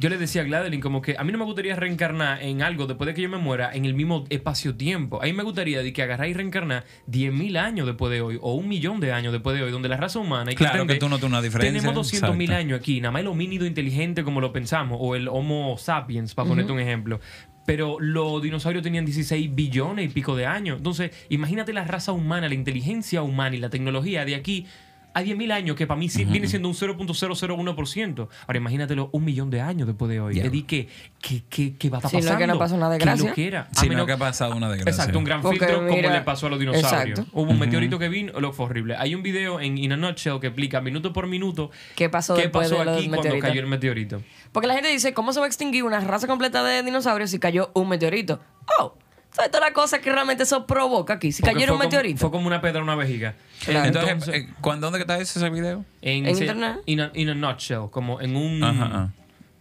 [0.00, 2.86] Yo le decía a Gladeline como que a mí no me gustaría reencarnar en algo
[2.86, 5.20] después de que yo me muera en el mismo espacio-tiempo.
[5.20, 8.54] A mí me gustaría de que agarrar y reencarnar 10.000 años después de hoy o
[8.54, 10.48] un millón de años después de hoy, donde la raza humana...
[10.48, 12.54] hay Claro que entender, tú notas una diferencia, Tenemos 200.000 exacto.
[12.54, 16.48] años aquí, nada más el homínido inteligente como lo pensamos, o el Homo sapiens, para
[16.48, 17.20] ponerte un ejemplo.
[17.66, 20.78] Pero los dinosaurios tenían 16 billones y pico de años.
[20.78, 24.66] Entonces, imagínate la raza humana, la inteligencia humana y la tecnología de aquí
[25.14, 28.28] a 10.000 años, que para mí sí viene siendo un 0.001%.
[28.46, 30.36] Ahora imagínatelo un millón de años después de hoy.
[30.38, 30.88] Es decir, que,
[31.20, 33.28] que, que, que va a estar Si no que no pasó una ¿Qué desgracia.
[33.30, 33.68] loquera?
[33.70, 34.90] A Sino menos- que ha pasado una desgracia.
[35.02, 37.18] Exacto, un gran Porque filtro como mira, le pasó a los dinosaurios.
[37.18, 37.38] exacto.
[37.40, 38.96] Hubo un meteorito que vino, lo fue horrible.
[38.96, 42.48] Hay un video en In a Nutshell que explica minuto por minuto ¿Qué pasó qué
[42.48, 44.22] pasó de aquí cuando cayó el meteorito.
[44.52, 47.38] Porque la gente dice, ¿cómo se va a extinguir una raza completa de dinosaurios si
[47.38, 48.40] cayó un meteorito?
[48.78, 48.94] Oh,
[49.32, 51.32] ¿sabes toda la cosa que realmente eso provoca aquí?
[51.32, 52.20] Si Porque cayera un fue como- meteorito.
[52.20, 53.34] fue como una pedra en una vejiga.
[53.64, 53.86] Claro.
[53.86, 55.84] Entonces, eh, ¿cuándo, ¿dónde está ese video?
[56.02, 56.76] en, ¿En se- internet?
[56.86, 58.62] In a, in a nutshell, como en un...
[58.62, 59.12] Ajá, ajá.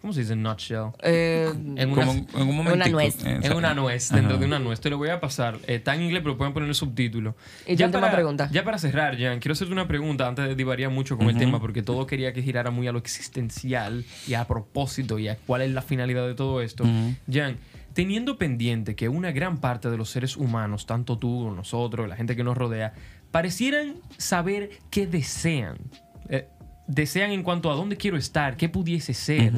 [0.01, 0.91] ¿Cómo se dice nutshell?
[1.03, 2.88] Eh, En una, Como en, un momento.
[2.89, 3.17] nuez.
[3.26, 4.80] en una nuez, dentro de una nuez.
[4.80, 5.55] Te lo voy a pasar.
[5.67, 7.36] Eh, está en inglés, pero pueden poner el subtítulo.
[7.67, 8.47] ¿Y tu última para, pregunta?
[8.49, 11.59] Ya para cerrar, Jan, quiero hacerte una pregunta antes de divariar mucho con el tema,
[11.59, 15.63] porque todo quería que girara muy a lo existencial y a propósito y a cuál
[15.63, 16.86] es la finalidad de todo esto.
[17.30, 17.57] Jan,
[18.00, 22.38] teniendo pendiente que una gran parte de los seres humanos, tanto tú, nosotros, la gente
[22.38, 22.93] que nos rodea,
[23.30, 25.76] parecieran saber qué desean.
[26.30, 26.47] Eh,
[26.88, 29.52] desean en cuanto a dónde quiero estar, qué pudiese ser.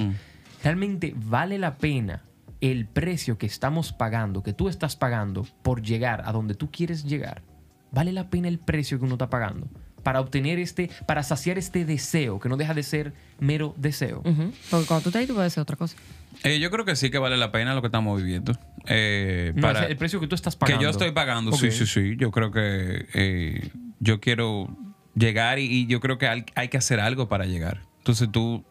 [0.64, 2.24] ¿Realmente vale la pena
[2.62, 7.04] el precio que estamos pagando, que tú estás pagando por llegar a donde tú quieres
[7.04, 7.44] llegar?
[7.92, 9.68] ¿Vale la pena el precio que uno está pagando
[10.04, 14.22] para obtener este, para saciar este deseo, que no deja de ser mero deseo?
[14.24, 15.95] Porque cuando tú estás ahí, tú puedes decir otra cosa.
[16.43, 18.54] Eh, yo creo que sí que vale la pena lo que estamos viviendo.
[18.88, 20.84] Eh, No, para es el precio que tú estás que pagando.
[20.84, 21.58] yo estoy pagando, Ok.
[21.60, 22.16] sí, sí, sí.
[22.18, 24.70] Yo creo que eh, yo quiero
[25.16, 27.82] llegar y, y yo creo que hay, hay que hacer algo para llegar.
[27.99, 28.64] Entonces tú,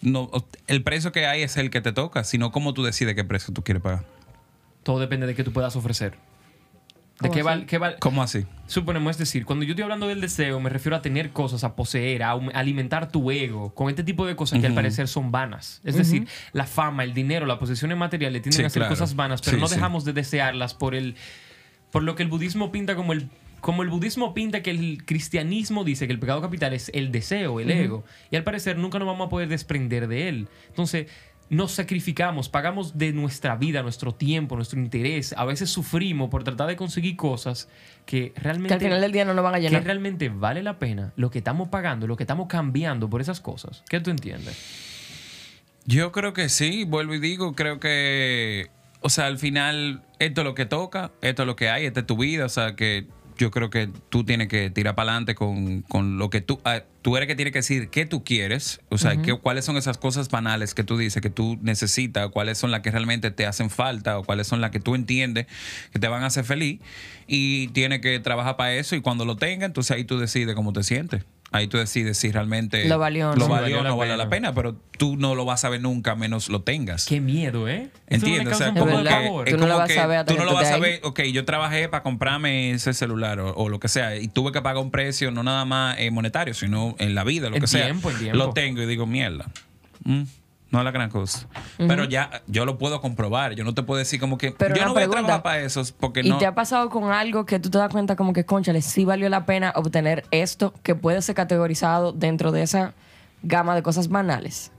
[0.00, 0.30] no,
[0.66, 3.52] el precio que hay es el que te toca, sino cómo tú decides qué precio
[3.54, 4.04] tú quieres pagar.
[4.82, 6.14] Todo depende de qué tú puedas ofrecer.
[7.22, 7.44] ¿De ¿Cómo qué así?
[7.46, 8.44] val, qué val- ¿Cómo así?
[8.66, 11.74] Suponemos, es decir, cuando yo estoy hablando del deseo, me refiero a tener cosas, a
[11.76, 15.80] poseer, a alimentar tu ego, con este tipo de cosas que al parecer son vanas.
[15.84, 18.92] Es decir, la fama, el dinero, las posesiones materiales tienden Sí, a ser claro.
[18.92, 19.74] cosas vanas, pero Sí, no sí.
[19.76, 21.14] dejamos de desearlas por el
[21.90, 23.28] por lo que el budismo pinta como el
[23.60, 27.60] como el budismo pinta que el cristianismo dice que el pecado capital es el deseo,
[27.60, 30.48] el ego, y al parecer nunca nos vamos a poder desprender de él.
[30.68, 31.06] Entonces,
[31.48, 35.34] nos sacrificamos, pagamos de nuestra vida, nuestro tiempo, nuestro interés.
[35.36, 37.68] A veces sufrimos por tratar de conseguir cosas
[38.06, 39.84] que realmente Que al final del día no nos van a que llenar.
[39.84, 43.84] realmente vale la pena lo que estamos pagando, lo que estamos cambiando por esas cosas.
[43.88, 44.56] ¿Qué tú entiendes?
[45.84, 48.70] Yo creo que sí, vuelvo y digo, creo que,
[49.00, 52.00] o sea, al final esto es lo que toca, esto es lo que hay, esta
[52.00, 55.34] es tu vida, o sea, que yo creo que tú tienes que tirar para adelante
[55.34, 58.80] con, con lo que tú, ah, tú eres que tienes que decir qué tú quieres,
[58.88, 62.58] o sea, que- cuáles son esas cosas banales que tú dices que tú necesitas, cuáles
[62.58, 65.46] son las que realmente te hacen falta o cuáles son las que tú entiendes
[65.92, 66.80] que te van a hacer feliz
[67.26, 70.72] y tienes que trabajar para eso y cuando lo tengas, entonces ahí tú decides cómo
[70.72, 71.24] te sientes.
[71.52, 73.48] Ahí tú decides si realmente Lo valió o lo no.
[73.48, 74.54] valió o Valió la no vale la pena.
[74.54, 77.04] pero tú no lo vas a ver nunca menos lo tengas.
[77.06, 77.90] Qué miedo, ¿eh?
[78.08, 78.54] ¿Entiendes?
[78.54, 80.54] O sea, como que, es Tú no lo vas que a ver tú no lo
[80.54, 84.16] vas a ver, ok, yo trabajé para comprarme ese celular o, o lo que sea,
[84.16, 87.48] y tuve que pagar un precio no nada más eh, monetario, sino en la vida,
[87.50, 87.84] lo En que sea.
[87.84, 88.38] tiempo, en tiempo.
[88.38, 89.46] Lo tengo y digo, mierda.
[90.04, 90.22] mm,
[90.72, 91.46] no es la gran cosa.
[91.78, 93.54] Pero ya yo lo puedo comprobar.
[93.54, 95.60] Yo no te puedo decir como que Pero yo no voy a pregunta, trabajar para
[95.60, 96.38] eso porque ¿Y no.
[96.38, 99.28] te ha pasado con algo que tú te das cuenta como que, conchale, sí valió
[99.28, 102.94] la pena obtener esto que puede ser categorizado dentro de esa
[103.42, 104.72] gama de cosas banales?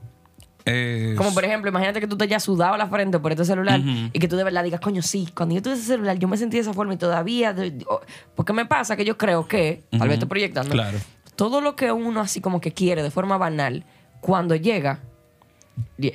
[1.16, 4.18] Como por ejemplo, imagínate que tú te hayas sudado la frente por este celular y
[4.18, 6.56] que tú de verdad digas, coño, sí, cuando yo tuve ese celular yo me sentí
[6.56, 7.52] de esa forma y todavía...
[7.52, 7.84] de-
[8.34, 10.96] porque me pasa que yo creo que, tal vez estoy proyectando, Claro.
[11.36, 13.84] todo lo que uno así como que quiere de forma banal,
[14.22, 15.00] cuando llega,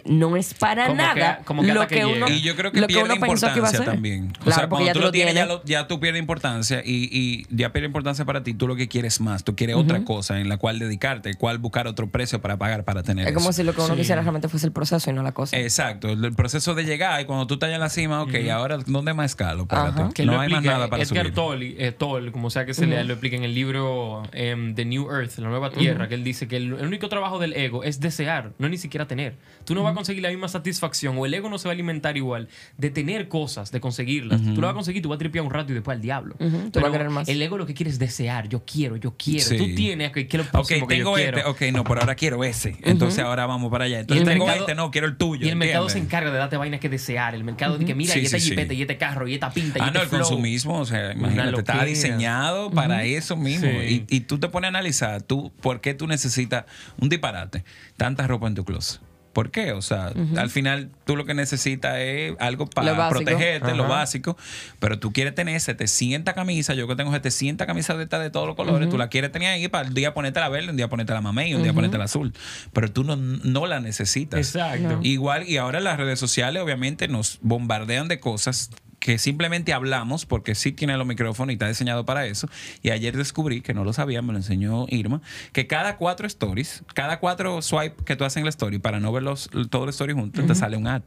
[0.06, 2.28] no es para Como que- nada como que lo que que uno.
[2.30, 4.32] Y yo creo que pierde que iba a importancia también.
[4.40, 5.58] o Claro, sea, porque cuando ya tú lo tienes, ya, tienes.
[5.62, 8.54] lo- ya tú pierdes importancia y, y ya pierde importancia para ti.
[8.54, 11.88] Tú lo que quieres más, tú quieres otra cosa en la cual dedicarte, cual buscar
[11.88, 13.58] otro precio para pagar para tener Es como eso.
[13.58, 14.02] si lo que uno Sí.
[14.02, 15.58] quisiera realmente fuese el proceso y no la cosa.
[15.58, 18.78] Exacto, el, el proceso de llegar y cuando tú estás en la cima, ok, ahora
[18.86, 19.68] ¿dónde más escalo?
[20.14, 21.34] Que no lo hay más nada para Edgar subir.
[21.34, 25.10] Tolle, eh, como sea que se lea, lo explica en el libro em, The New
[25.12, 28.00] Earth, la nueva tierra, que él dice que el, el único trabajo del ego es
[28.00, 29.36] desear, no ni siquiera tener.
[29.66, 31.74] Tú no vas a conseguir la misma satisfacción o el ego no se va a
[31.74, 32.48] alimentar igual
[32.78, 34.42] de tener cosas, de conseguirlas.
[34.42, 36.36] Tú lo vas a conseguir, tú vas a tripear un rato y después al diablo.
[36.38, 37.28] Pero vas a querer más.
[37.30, 39.46] el ego lo que quiere es desear, yo quiero, yo quiero.
[39.46, 39.58] Sí.
[39.58, 41.38] Tú tienes que, que lo que yo tengo quiero.
[41.38, 42.78] este, ok, no, pero ahora quiero ese.
[42.82, 43.98] Entonces ahora vamos para allá.
[43.98, 45.46] Y Entonces tengo mercado- este, no, quiero el tuyo.
[45.46, 47.36] Y el mercado se encarga de darte vainas que desear.
[47.36, 48.50] El mercado de que mira, Sí, y esta sí, sí.
[48.52, 50.22] jipeta, y este carro, y esta pinta, y Ah, este no, el flow.
[50.22, 51.86] consumismo, o sea, imagínate, está loquera.
[51.86, 53.70] diseñado para eso mismo.
[53.70, 54.06] Sí.
[54.10, 56.66] Y, y tú te pones a analizar, tú, ¿por qué tú necesitas
[57.00, 57.64] un disparate?
[57.98, 59.02] Tanta ropa en tu closet.
[59.34, 59.74] ¿Por qué?
[59.74, 64.36] O sea, al final tú lo que necesitas es algo para protegerte, lo básico,
[64.80, 68.48] pero tú quieres tener 700 camisas, yo que tengo 700 camisas de estas de todos
[68.48, 70.90] los colores, tú la quieres tener ahí para el día ponerte la verde, un día
[70.90, 72.34] ponerte la mamey, un día ponerte la azul,
[72.74, 74.40] pero tú no, no la necesitas.
[74.40, 74.98] Exacto.
[74.98, 75.00] No.
[75.04, 80.56] Igual, y ahora las redes sociales obviamente nos bombardean de cosas que simplemente hablamos porque
[80.56, 82.48] sí tiene los micrófonos y está diseñado para eso.
[82.82, 85.22] Y ayer descubrí, que no lo sabía, me lo enseñó Irma,
[85.54, 89.12] que cada cuatro stories, cada cuatro swipe que tú haces en la story para no
[89.12, 91.02] ver los, todo el story juntos, te sale un ad.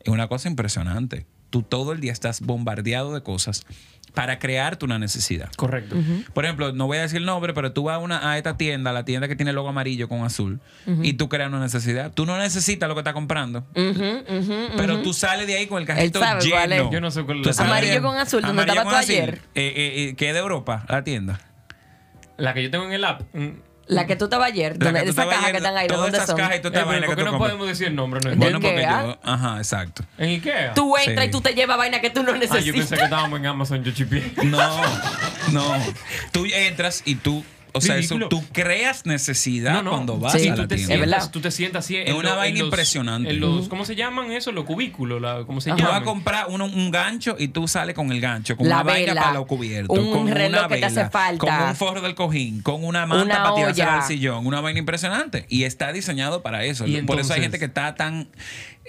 [0.00, 1.26] Es una cosa impresionante.
[1.50, 3.64] Tú todo el día estás bombardeado de cosas
[4.14, 5.50] para crearte una necesidad.
[5.56, 5.94] Correcto.
[6.32, 8.56] Por ejemplo, no voy a decir el nombre, pero tú vas a, una, a esta
[8.56, 10.58] tienda, la tienda que tiene el logo amarillo con azul,
[11.02, 12.12] y tú creas una necesidad.
[12.12, 13.66] Tú no necesitas lo que estás comprando,
[14.76, 16.90] pero tú sales de ahí con el cajito sabe lleno.
[16.90, 17.60] Yo no sé cuál es.
[17.60, 19.14] Amarillo de- con azul, donde Amarillo estaba con tú azul.
[19.22, 19.34] ayer.
[19.54, 21.40] Eh, eh, eh, que es de Europa, la tienda.
[22.38, 23.22] La que yo tengo en el app.
[23.88, 25.94] La que tú estabas ayer, La donde, que tú esa caja que están ahí, ¿de
[25.94, 26.36] todas dónde esas son?
[26.38, 27.50] cajas y toda Eh, esta pero vaina ¿Por que qué tú no compras.
[27.52, 28.20] podemos decir el nombre?
[28.20, 28.58] No ¿De entiendo.
[28.60, 28.76] Bueno,
[29.12, 29.32] porque yo.
[29.32, 30.02] Ajá, exacto.
[30.18, 30.74] ¿En Ikea?
[30.74, 31.28] Tú entras Sí.
[31.28, 32.98] y tú te llevas vaina que tú no Ah, yo pensé necesitas.
[32.98, 34.32] que estábamos en Amazon, yo chipié.
[34.44, 34.80] No,
[35.52, 35.74] no.
[36.32, 37.44] Tú entras y tú.
[37.76, 39.90] O sea, eso, tú creas necesidad No, no.
[39.90, 40.48] cuando vas Sí.
[40.48, 40.94] a tú, la te tienda.
[40.94, 41.16] Es verdad.
[41.18, 41.96] sientas, tú te sientas así.
[41.96, 43.30] Es en una lo- vaina en los- impresionante.
[43.30, 44.52] en los, ¿Cómo se llaman eso?
[44.52, 45.20] Los cubículos.
[45.20, 45.70] La, ¿Cómo se.
[45.72, 48.76] Tú vas a comprar uno- un gancho y tú sales con el gancho, con La
[48.76, 51.38] una vaina vela, para los cubiertos, un con reloj una que te hace vela, falta.
[51.58, 54.78] con un forro del cojín, con una manta Una para tirarse al sillón, una vaina
[54.80, 55.46] impresionante.
[55.48, 56.86] Y está diseñado para eso.
[56.86, 58.28] Y Por eso hay gente que está tan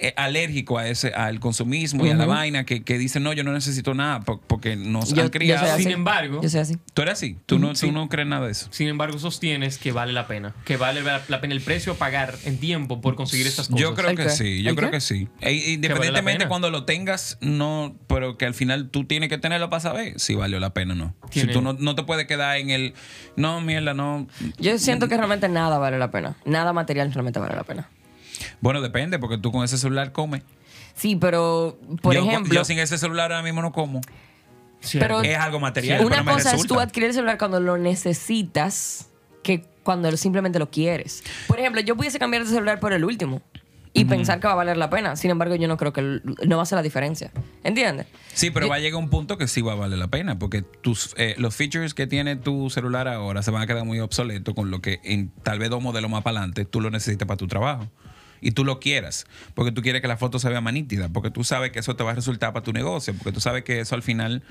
[0.00, 3.44] eh, alérgico a ese, al consumismo y a la vaina que, que dice, no, yo
[3.44, 5.60] no necesito nada po- porque nos Yo- yo han criado.
[5.64, 5.82] soy así.
[5.84, 6.76] Sin embargo, Yo soy así.
[6.94, 7.86] Tú eres así, tú no, Sí.
[7.86, 8.68] tú no crees nada de eso.
[8.70, 10.54] sin embargo, sostienes que vale la pena.
[10.64, 13.80] Que vale la la pena el precio a pagar en tiempo por conseguir estas cosas.
[13.80, 14.30] Yo creo ¿El que qué?
[14.30, 14.96] sí, yo ¿El creo qué?
[14.96, 15.28] que sí.
[15.40, 16.48] E- independientemente pena.
[16.48, 20.34] cuando lo tengas, no, pero que al final tú tienes que tenerlo para saber si
[20.34, 21.14] valió la pena o no.
[21.30, 22.94] Si tú no, no te puedes quedar en el,
[23.36, 24.26] no, mierda, no.
[24.58, 26.36] Yo siento que realmente nada vale la pena.
[26.44, 27.88] Nada material realmente vale la pena.
[28.60, 30.42] Bueno, depende, porque tú con ese celular comes.
[30.94, 34.00] Sí, pero, por yo, ejemplo, yo sin ese celular ahora mismo no como.
[34.92, 37.78] Pero- Es algo material, una pero me cosa es tú adquirir el celular cuando lo
[37.78, 39.08] necesitas
[39.42, 41.22] que cuando simplemente lo quieres.
[41.46, 43.42] Por ejemplo, yo pudiese cambiar de celular por el último
[43.94, 45.16] y pensar que va a valer la pena.
[45.16, 47.32] Sin embargo, yo no creo que no va a ser la diferencia.
[47.64, 48.06] ¿Entiendes?
[48.34, 50.38] Sí, pero Yo- va a llegar un punto que sí va a valer la pena,
[50.38, 53.98] porque tus, eh, los features que tiene tu celular ahora se van a quedar muy
[53.98, 57.26] obsoletos con lo que en tal vez dos modelos más para adelante tú lo necesitas
[57.26, 57.88] para tu trabajo.
[58.40, 61.30] Y tú lo quieras, porque tú quieres que la foto se vea más nítida, porque
[61.30, 63.80] tú sabes que eso te va a resultar para tu negocio, porque tú sabes que
[63.80, 64.42] eso al final,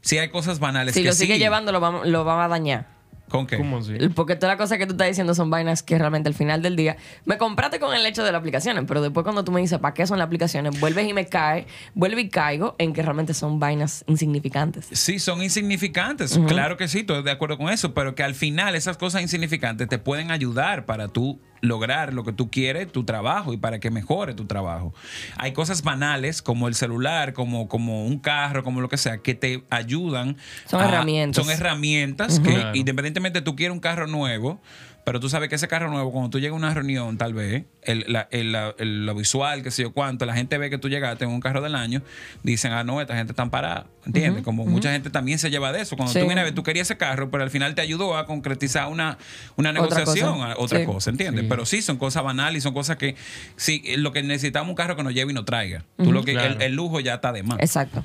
[0.00, 1.40] sí hay cosas banales Si que lo sigue sí.
[1.40, 3.00] llevando, lo va, lo va a dañar.
[3.30, 3.56] ¿Con qué?
[3.56, 3.94] ¿Cómo así?
[4.14, 6.74] Porque todas las cosas que tú estás diciendo son vainas que realmente al final del
[6.74, 9.78] día me compraste con el hecho de las aplicaciones, pero después cuando tú me dices
[9.78, 13.32] para qué son las aplicaciones, vuelves y me cae, vuelve y caigo en que realmente
[13.32, 14.88] son vainas insignificantes.
[14.90, 18.74] Sí, son insignificantes, claro que sí, estoy de acuerdo con eso, pero que al final
[18.74, 23.52] esas cosas insignificantes te pueden ayudar para tú lograr lo que tú quieres, tu trabajo
[23.52, 24.94] y para que mejore tu trabajo.
[25.36, 29.34] Hay cosas banales como el celular, como, como un carro, como lo que sea, que
[29.34, 30.36] te ayudan.
[30.66, 31.44] Son herramientas.
[31.44, 32.74] Son herramientas que Claro.
[32.74, 34.60] independientemente tú quieres un carro nuevo,
[35.04, 37.64] pero tú sabes que ese carro nuevo, cuando tú llegas a una reunión, tal vez,
[37.82, 40.78] el, la- el- la- el- lo visual, qué sé yo cuánto, la gente ve que
[40.78, 42.02] tú llegaste en un carro del año,
[42.42, 43.86] dicen, ah, no, esta gente está parada.
[44.06, 44.42] ¿Entiendes?
[44.44, 45.94] Como mucha gente también se lleva de eso.
[45.96, 46.20] Cuando Sí.
[46.20, 48.88] tú vienes a ver, tú querías ese carro, pero al final te ayudó a concretizar
[48.88, 49.18] una,
[49.56, 50.52] una Otra negociación, cosa.
[50.52, 50.84] a otra Sí.
[50.86, 51.42] cosa, ¿entiendes?
[51.42, 51.46] Sí.
[51.50, 53.14] Pero sí, son cosas banales y son cosas que,
[53.56, 55.84] sí, lo que necesitamos un carro que nos lleve y nos traiga.
[55.98, 56.54] Tú lo que, Claro.
[56.54, 57.58] el, el lujo ya está de más.
[57.60, 58.02] Exacto.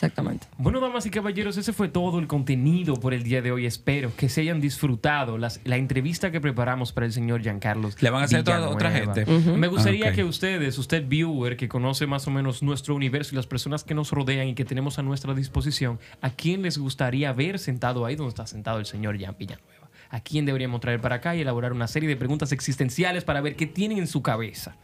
[0.00, 0.46] Exactamente.
[0.56, 3.66] Bueno, damas y caballeros, ese fue todo el contenido por el día de hoy.
[3.66, 8.00] Espero que se hayan disfrutado las- la entrevista que preparamos para el señor Giancarlos.
[8.02, 8.74] ¿Le van a hacer toda Villanueva.
[8.76, 9.26] otra gente?
[9.58, 13.36] Me gustaría Ah, que ustedes, usted viewer, que conoce más o menos nuestro universo y
[13.36, 17.30] las personas que nos rodean y que tenemos a nuestra disposición, ¿a quién les gustaría
[17.34, 19.90] ver sentado ahí donde está sentado el señor Jan Villanueva?
[20.08, 23.54] ¿A quién deberíamos traer para acá y elaborar una serie de preguntas existenciales para ver
[23.54, 24.76] qué tienen en su cabeza?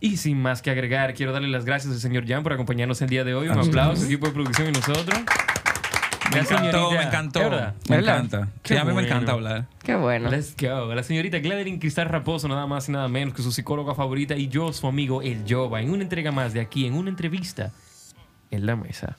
[0.00, 3.08] Y sin más que agregar, quiero darle las gracias al señor Jan por acompañarnos el
[3.08, 3.48] día de hoy.
[3.48, 5.18] Un aplauso, equipo de producción y nosotros.
[6.32, 7.50] Me encantó, señorita- me encantó.
[7.88, 8.48] Me encanta.
[8.64, 9.66] Sí, a mí me encanta hablar.
[9.82, 10.30] Qué bueno.
[10.30, 10.92] Let's go.
[10.94, 14.48] La señorita Gladerin Cristal Raposo, nada más y nada menos que su psicóloga favorita, y
[14.48, 17.72] yo, su amigo El Jova, en una entrega más de aquí, en una entrevista
[18.50, 19.16] en la mesa.